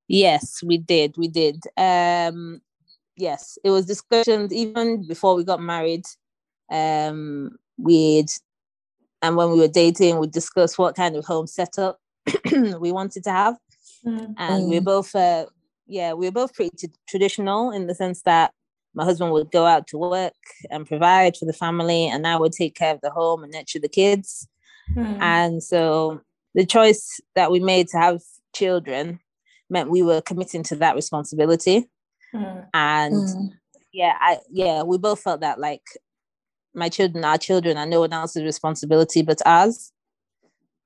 Yes, 0.08 0.62
we 0.64 0.78
did. 0.78 1.16
We 1.18 1.28
did. 1.28 1.64
Um, 1.78 2.62
yes, 3.16 3.58
it 3.64 3.70
was 3.70 3.86
discussions 3.86 4.54
even 4.54 5.08
before 5.08 5.36
we 5.36 5.44
got 5.44 5.62
married. 5.62 6.06
Um, 6.72 7.58
we'd 7.78 8.32
and 9.22 9.38
when 9.38 9.52
we 9.52 9.60
were 9.60 9.70
dating, 9.70 10.20
we 10.20 10.28
discussed 10.28 10.78
what 10.78 10.96
kind 10.96 11.16
of 11.16 11.24
home 11.24 11.48
setup 11.48 11.98
we 12.52 12.92
wanted 12.92 13.24
to 13.24 13.32
have, 13.32 13.56
mm-hmm. 14.06 14.34
and 14.38 14.70
we 14.70 14.78
are 14.78 14.82
both, 14.82 15.16
uh, 15.16 15.46
yeah, 15.88 16.12
we 16.14 16.28
were 16.28 16.32
both 16.32 16.54
pretty 16.54 16.76
t- 16.76 16.94
traditional 17.08 17.72
in 17.72 17.88
the 17.88 17.96
sense 17.96 18.22
that 18.24 18.52
my 18.94 19.06
husband 19.06 19.32
would 19.32 19.50
go 19.50 19.66
out 19.66 19.88
to 19.88 19.98
work 19.98 20.34
and 20.70 20.86
provide 20.86 21.38
for 21.38 21.46
the 21.46 21.54
family, 21.54 22.08
and 22.08 22.28
I 22.28 22.38
would 22.38 22.52
take 22.52 22.76
care 22.76 22.94
of 22.94 23.02
the 23.02 23.10
home 23.10 23.44
and 23.44 23.54
nurture 23.54 23.80
the 23.80 23.88
kids. 23.88 24.48
Mm-hmm. 24.96 25.22
And 25.22 25.64
so 25.64 26.22
the 26.54 26.66
choice 26.66 27.22
that 27.36 27.50
we 27.50 27.60
made 27.60 27.88
to 27.90 27.98
have 27.98 28.22
children 28.54 29.20
meant 29.70 29.90
we 29.90 30.04
were 30.04 30.22
committing 30.22 30.64
to 30.64 30.76
that 30.78 30.96
responsibility. 30.96 31.90
Mm. 32.34 32.68
And 32.74 33.14
mm. 33.14 33.50
yeah, 33.92 34.18
I 34.20 34.40
yeah, 34.52 34.84
we 34.84 34.98
both 34.98 35.22
felt 35.22 35.42
that 35.42 35.60
like 35.60 35.84
my 36.74 36.90
children 36.90 37.24
are 37.24 37.38
children 37.38 37.78
and 37.78 37.90
no 37.90 38.02
one 38.02 38.14
else's 38.14 38.44
responsibility 38.44 39.22
but 39.22 39.42
ours. 39.46 39.92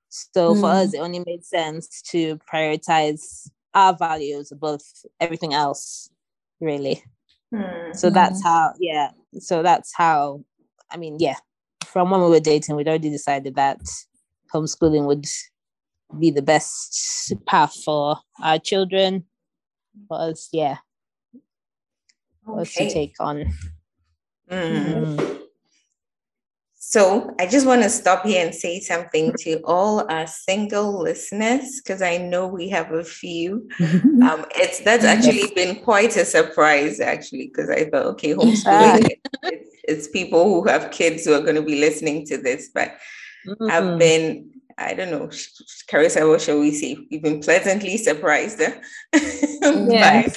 So 0.10 0.54
mm. 0.54 0.62
for 0.62 0.70
us, 0.70 0.94
it 0.94 1.00
only 1.00 1.24
made 1.26 1.46
sense 1.46 2.02
to 2.12 2.40
prioritize 2.52 3.50
our 3.74 3.96
values 3.96 4.52
above 4.52 4.82
everything 5.20 5.54
else, 5.54 6.10
really. 6.62 7.04
Mm. 7.54 7.96
So 7.96 8.10
that's 8.10 8.44
how, 8.44 8.74
yeah. 8.80 9.12
So 9.40 9.64
that's 9.64 9.94
how, 9.96 10.44
I 10.92 10.98
mean, 10.98 11.18
yeah. 11.20 11.36
From 11.86 12.10
when 12.10 12.22
we 12.22 12.30
were 12.30 12.40
dating, 12.40 12.76
we'd 12.76 12.88
already 12.88 13.10
decided 13.10 13.56
that 13.56 13.80
homeschooling 14.54 15.06
would 15.06 15.26
be 16.20 16.32
the 16.32 16.42
best 16.42 17.34
path 17.46 17.76
for 17.84 18.18
our 18.42 18.60
children 18.60 19.26
for 20.08 20.20
us 20.20 20.50
yeah 20.52 20.78
for 22.46 22.62
us 22.62 22.74
to 22.74 22.90
take 22.90 23.16
on 23.20 23.46
mm. 24.50 25.40
Mm. 26.88 26.92
So 26.92 27.36
I 27.40 27.48
just 27.48 27.66
want 27.66 27.84
to 27.84 27.90
stop 27.90 28.26
here 28.26 28.46
and 28.46 28.56
say 28.56 28.80
something 28.80 29.34
to 29.40 29.60
all 29.64 30.10
our 30.10 30.28
single 30.28 31.02
listeners 31.02 31.82
because 31.82 32.02
I 32.02 32.18
know 32.18 32.48
we 32.48 32.70
have 32.70 32.92
a 32.92 33.04
few. 33.04 33.70
Um, 34.18 34.46
it's 34.56 34.80
that's 34.82 35.06
actually 35.06 35.54
been 35.54 35.82
quite 35.84 36.18
a 36.18 36.26
surprise 36.26 37.00
actually 37.00 37.48
because 37.48 37.70
I 37.70 37.86
thought 37.86 38.08
okay 38.08 38.34
homeschooling 38.34 39.08
it's, 39.44 39.76
it's, 39.84 40.08
people 40.10 40.44
who 40.44 40.68
have 40.68 40.92
kids 40.92 41.24
who 41.24 41.34
are 41.34 41.42
going 41.42 41.56
to 41.56 41.62
be 41.62 41.80
listening 41.80 42.26
to 42.26 42.38
this, 42.38 42.70
but 42.74 42.98
mm-hmm. 43.48 43.72
I've 43.72 43.98
been 43.98 44.50
I 44.78 44.94
don't 44.96 45.12
know, 45.12 45.28
Carissa, 45.90 46.28
what 46.28 46.42
shall 46.42 46.60
we 46.60 46.72
say? 46.72 46.98
We've 47.10 47.22
been 47.22 47.40
pleasantly 47.40 47.98
surprised 47.98 48.62
uh, 48.62 48.72
by, 49.62 50.34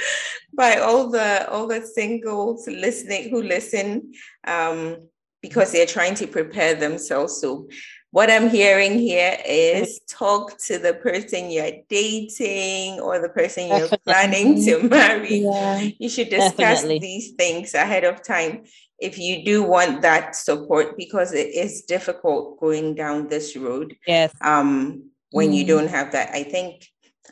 by 0.54 0.76
all 0.76 1.10
the 1.10 1.48
all 1.50 1.66
the 1.66 1.80
singles 1.82 2.68
listening 2.68 3.30
who 3.30 3.42
listen 3.42 4.12
um, 4.46 5.08
because 5.42 5.72
they're 5.72 5.86
trying 5.86 6.14
to 6.16 6.26
prepare 6.26 6.74
themselves. 6.74 7.40
So 7.40 7.68
what 8.10 8.30
I'm 8.30 8.50
hearing 8.50 8.98
here 8.98 9.38
is 9.46 10.00
talk 10.08 10.58
to 10.66 10.78
the 10.78 10.94
person 10.94 11.50
you're 11.50 11.70
dating 11.88 13.00
or 13.00 13.20
the 13.20 13.28
person 13.28 13.68
you're 13.68 13.88
planning 14.04 14.64
to 14.64 14.82
marry. 14.88 15.38
Yeah. 15.38 15.88
You 15.98 16.08
should 16.08 16.28
discuss 16.28 16.56
Definitely. 16.56 16.98
these 16.98 17.30
things 17.32 17.74
ahead 17.74 18.04
of 18.04 18.22
time 18.22 18.64
if 19.00 19.18
you 19.18 19.44
do 19.44 19.62
want 19.62 20.02
that 20.02 20.36
support 20.36 20.96
because 20.96 21.32
it 21.32 21.54
is 21.54 21.82
difficult 21.82 22.60
going 22.60 22.94
down 22.94 23.28
this 23.28 23.56
road 23.56 23.96
yes 24.06 24.32
um 24.42 25.02
when 25.30 25.50
mm. 25.50 25.56
you 25.56 25.66
don't 25.66 25.88
have 25.88 26.12
that 26.12 26.30
i 26.34 26.42
think 26.42 26.86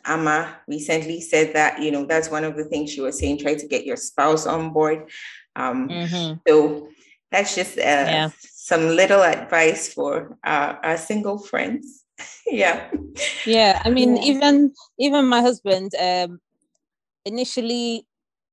Amma 0.04 0.56
recently 0.66 1.20
said 1.20 1.54
that 1.54 1.82
you 1.82 1.90
know 1.90 2.06
that's 2.06 2.30
one 2.30 2.44
of 2.44 2.56
the 2.56 2.64
things 2.64 2.90
she 2.90 3.00
was 3.00 3.18
saying 3.18 3.38
try 3.38 3.54
to 3.54 3.66
get 3.66 3.84
your 3.84 3.96
spouse 3.96 4.46
on 4.46 4.72
board 4.72 5.10
um 5.56 5.88
mm-hmm. 5.88 6.34
so 6.46 6.88
that's 7.30 7.54
just 7.54 7.78
uh, 7.78 7.82
yeah. 7.82 8.30
some 8.42 8.88
little 8.88 9.22
advice 9.22 9.92
for 9.92 10.36
uh, 10.44 10.74
our 10.82 10.96
single 10.96 11.38
friends 11.38 12.04
yeah 12.46 12.90
yeah 13.46 13.80
i 13.84 13.90
mean 13.90 14.16
yeah. 14.16 14.22
even 14.22 14.72
even 14.98 15.26
my 15.26 15.40
husband 15.40 15.92
um 16.00 16.40
initially 17.24 18.06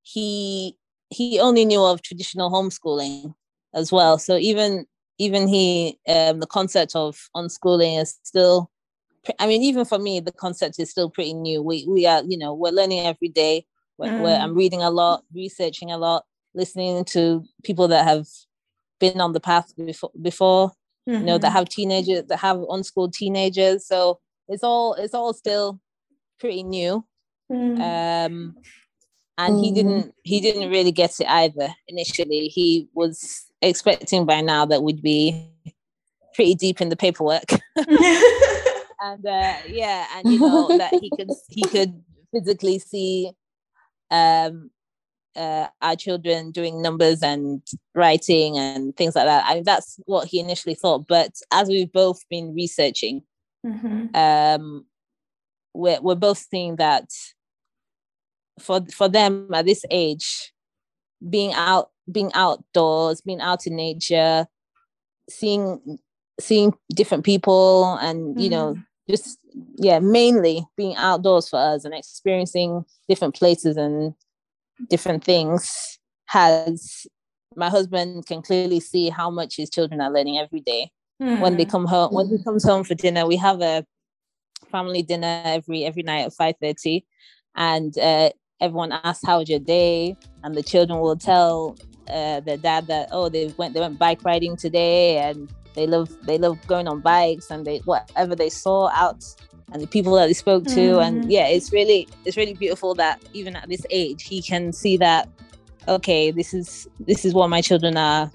he 0.03 0.77
he 1.09 1.39
only 1.39 1.65
knew 1.65 1.83
of 1.83 2.01
traditional 2.01 2.51
homeschooling 2.51 3.33
as 3.73 3.91
well. 3.91 4.17
So 4.17 4.37
even 4.37 4.85
even 5.17 5.47
he 5.47 5.99
um, 6.07 6.39
the 6.39 6.47
concept 6.47 6.95
of 6.95 7.29
unschooling 7.35 8.01
is 8.01 8.17
still 8.23 8.71
I 9.39 9.47
mean, 9.47 9.63
even 9.63 9.85
for 9.85 9.97
me, 9.97 10.19
the 10.19 10.31
concept 10.31 10.79
is 10.79 10.91
still 10.91 11.09
pretty 11.09 11.33
new. 11.33 11.61
We 11.61 11.85
we 11.87 12.05
are, 12.05 12.23
you 12.23 12.37
know, 12.37 12.53
we're 12.53 12.71
learning 12.71 13.05
every 13.05 13.29
day. 13.29 13.65
We're, 13.97 14.09
mm. 14.09 14.21
we're, 14.21 14.35
I'm 14.35 14.53
reading 14.53 14.83
a 14.83 14.91
lot, 14.91 15.23
researching 15.33 15.89
a 15.89 15.97
lot, 15.97 16.25
listening 16.53 17.05
to 17.05 17.43
people 17.63 17.87
that 17.87 18.05
have 18.05 18.27
been 18.99 19.21
on 19.21 19.33
the 19.33 19.39
path 19.39 19.73
before 19.77 20.11
before, 20.21 20.69
mm-hmm. 21.07 21.19
you 21.19 21.25
know, 21.25 21.37
that 21.37 21.47
mm-hmm. 21.47 21.57
have 21.57 21.69
teenagers, 21.69 22.23
that 22.27 22.37
have 22.37 22.63
unschooled 22.69 23.13
teenagers. 23.13 23.85
So 23.87 24.19
it's 24.47 24.63
all 24.63 24.93
it's 24.95 25.13
all 25.13 25.33
still 25.33 25.79
pretty 26.39 26.63
new. 26.63 27.05
Mm. 27.51 28.25
Um, 28.25 28.55
and 29.37 29.59
he 29.59 29.71
didn't 29.71 30.13
he 30.23 30.39
didn't 30.39 30.69
really 30.69 30.91
get 30.91 31.19
it 31.19 31.27
either 31.27 31.69
initially 31.87 32.47
he 32.47 32.87
was 32.93 33.45
expecting 33.61 34.25
by 34.25 34.41
now 34.41 34.65
that 34.65 34.83
we'd 34.83 35.01
be 35.01 35.49
pretty 36.33 36.55
deep 36.55 36.81
in 36.81 36.89
the 36.89 36.95
paperwork 36.95 37.51
and 37.75 39.25
uh, 39.25 39.55
yeah 39.67 40.05
and 40.15 40.31
you 40.31 40.39
know 40.39 40.77
that 40.77 40.93
he 40.93 41.09
could 41.17 41.31
he 41.49 41.63
could 41.63 42.01
physically 42.31 42.79
see 42.79 43.31
um 44.11 44.69
uh, 45.35 45.67
our 45.81 45.95
children 45.95 46.51
doing 46.51 46.81
numbers 46.81 47.21
and 47.21 47.61
writing 47.93 48.57
and 48.57 48.95
things 48.95 49.15
like 49.15 49.25
that. 49.25 49.45
I 49.45 49.55
mean, 49.55 49.63
that's 49.63 49.99
what 50.05 50.27
he 50.27 50.39
initially 50.39 50.75
thought. 50.75 51.07
But 51.07 51.33
as 51.51 51.67
we've 51.67 51.91
both 51.91 52.27
been 52.29 52.53
researching, 52.53 53.23
mm-hmm. 53.65 54.15
um, 54.15 54.85
we're, 55.73 56.01
we're 56.01 56.15
both 56.15 56.37
seeing 56.37 56.77
that 56.77 57.09
for 58.59 58.81
for 58.93 59.09
them 59.09 59.53
at 59.53 59.65
this 59.65 59.83
age 59.91 60.53
being 61.29 61.53
out 61.53 61.89
being 62.09 62.31
outdoors 62.33 63.21
being 63.21 63.41
out 63.41 63.67
in 63.67 63.75
nature 63.75 64.47
seeing 65.29 65.99
seeing 66.39 66.73
different 66.93 67.23
people 67.25 67.95
and 67.95 68.41
you 68.41 68.49
know 68.49 68.75
mm. 68.75 68.85
just 69.09 69.39
yeah 69.77 69.99
mainly 69.99 70.65
being 70.77 70.95
outdoors 70.95 71.49
for 71.49 71.57
us 71.57 71.83
and 71.85 71.93
experiencing 71.93 72.85
different 73.09 73.35
places 73.35 73.77
and 73.77 74.13
different 74.89 75.23
things 75.23 75.99
has 76.25 77.05
my 77.55 77.69
husband 77.69 78.25
can 78.25 78.41
clearly 78.41 78.79
see 78.79 79.09
how 79.09 79.29
much 79.29 79.55
his 79.55 79.69
children 79.69 80.01
are 80.01 80.11
learning 80.11 80.37
every 80.37 80.59
day 80.59 80.91
mm. 81.21 81.39
when 81.39 81.55
they 81.55 81.63
mm-hmm. 81.63 81.71
come 81.71 81.85
home 81.85 82.13
when 82.13 82.27
he 82.27 82.43
comes 82.43 82.63
home 82.63 82.83
for 82.83 82.95
dinner 82.95 83.25
we 83.25 83.37
have 83.37 83.61
a 83.61 83.85
family 84.71 85.01
dinner 85.01 85.41
every 85.45 85.85
every 85.85 86.03
night 86.03 86.25
at 86.25 86.33
5 86.33 86.55
30 86.61 87.05
and 87.55 87.97
uh, 87.97 88.29
everyone 88.59 88.91
asks 88.91 89.25
how 89.25 89.39
was 89.39 89.49
your 89.49 89.59
day 89.59 90.15
and 90.43 90.55
the 90.55 90.63
children 90.63 90.99
will 90.99 91.15
tell 91.15 91.77
uh, 92.09 92.39
their 92.41 92.57
dad 92.57 92.87
that 92.87 93.09
oh 93.11 93.29
they 93.29 93.47
went 93.57 93.73
they 93.73 93.79
went 93.79 93.97
bike 93.97 94.23
riding 94.23 94.55
today 94.55 95.17
and 95.17 95.51
they 95.73 95.87
love 95.87 96.09
they 96.25 96.37
love 96.37 96.57
going 96.67 96.87
on 96.87 96.99
bikes 96.99 97.51
and 97.51 97.65
they 97.65 97.77
whatever 97.79 98.35
they 98.35 98.49
saw 98.49 98.89
out 98.89 99.23
and 99.75 99.83
the 99.83 99.87
people 99.87 100.15
that 100.15 100.27
they 100.27 100.33
spoke 100.33 100.63
to 100.63 100.95
mm. 100.95 101.05
and 101.05 101.21
mm-hmm. 101.21 101.29
yeah 101.29 101.47
it's 101.47 101.73
really 101.73 102.07
it's 102.23 102.37
really 102.37 102.53
beautiful 102.53 102.95
that 102.95 103.21
even 103.33 103.57
at 103.57 103.67
this 103.67 103.85
age 103.89 104.23
he 104.23 104.41
can 104.41 104.71
see 104.71 104.95
that 104.95 105.27
okay 105.89 106.31
this 106.31 106.53
is 106.53 106.87
this 107.01 107.25
is 107.25 107.33
what 107.33 107.49
my 107.49 107.59
children 107.59 107.97
are 107.97 108.31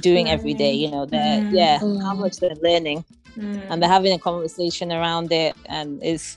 doing 0.00 0.26
mm. 0.26 0.30
every 0.30 0.52
day 0.52 0.72
you 0.72 0.90
know 0.90 1.06
they're 1.06 1.40
mm. 1.40 1.54
yeah 1.54 1.78
how 1.78 2.12
much 2.14 2.38
they're 2.38 2.56
learning 2.56 3.04
and 3.36 3.80
they're 3.80 3.88
mm. 3.88 3.98
having 3.98 4.12
a 4.12 4.18
conversation 4.18 4.90
around 4.90 5.30
it 5.30 5.54
and 5.66 6.02
it's 6.02 6.36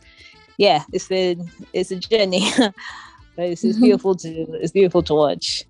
yeah 0.58 0.84
it's 0.94 1.12
a 1.12 1.36
it's 1.74 1.90
a 1.90 1.96
journey 1.96 2.48
but 3.36 3.46
it's, 3.46 3.64
it's 3.64 3.80
beautiful 3.80 4.14
to 4.14 4.30
it's 4.62 4.72
beautiful 4.72 5.02
to 5.02 5.16
watch 5.16 5.66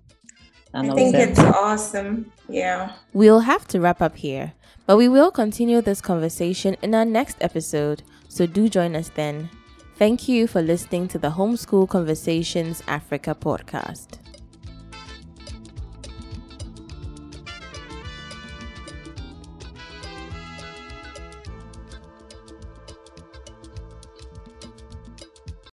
I 0.74 0.92
think 0.92 1.14
it's 1.14 1.38
awesome. 1.38 2.32
Yeah. 2.48 2.92
We'll 3.12 3.40
have 3.40 3.66
to 3.68 3.80
wrap 3.80 4.02
up 4.02 4.16
here, 4.16 4.54
but 4.86 4.96
we 4.96 5.08
will 5.08 5.30
continue 5.30 5.80
this 5.80 6.00
conversation 6.00 6.76
in 6.82 6.94
our 6.94 7.04
next 7.04 7.36
episode, 7.40 8.02
so 8.34 8.46
do 8.46 8.68
join 8.68 8.96
us 8.96 9.10
then. 9.10 9.48
Thank 9.96 10.28
you 10.28 10.48
for 10.48 10.60
listening 10.60 11.06
to 11.08 11.18
the 11.20 11.30
Homeschool 11.30 11.88
Conversations 11.88 12.82
Africa 12.88 13.36
podcast. 13.40 14.23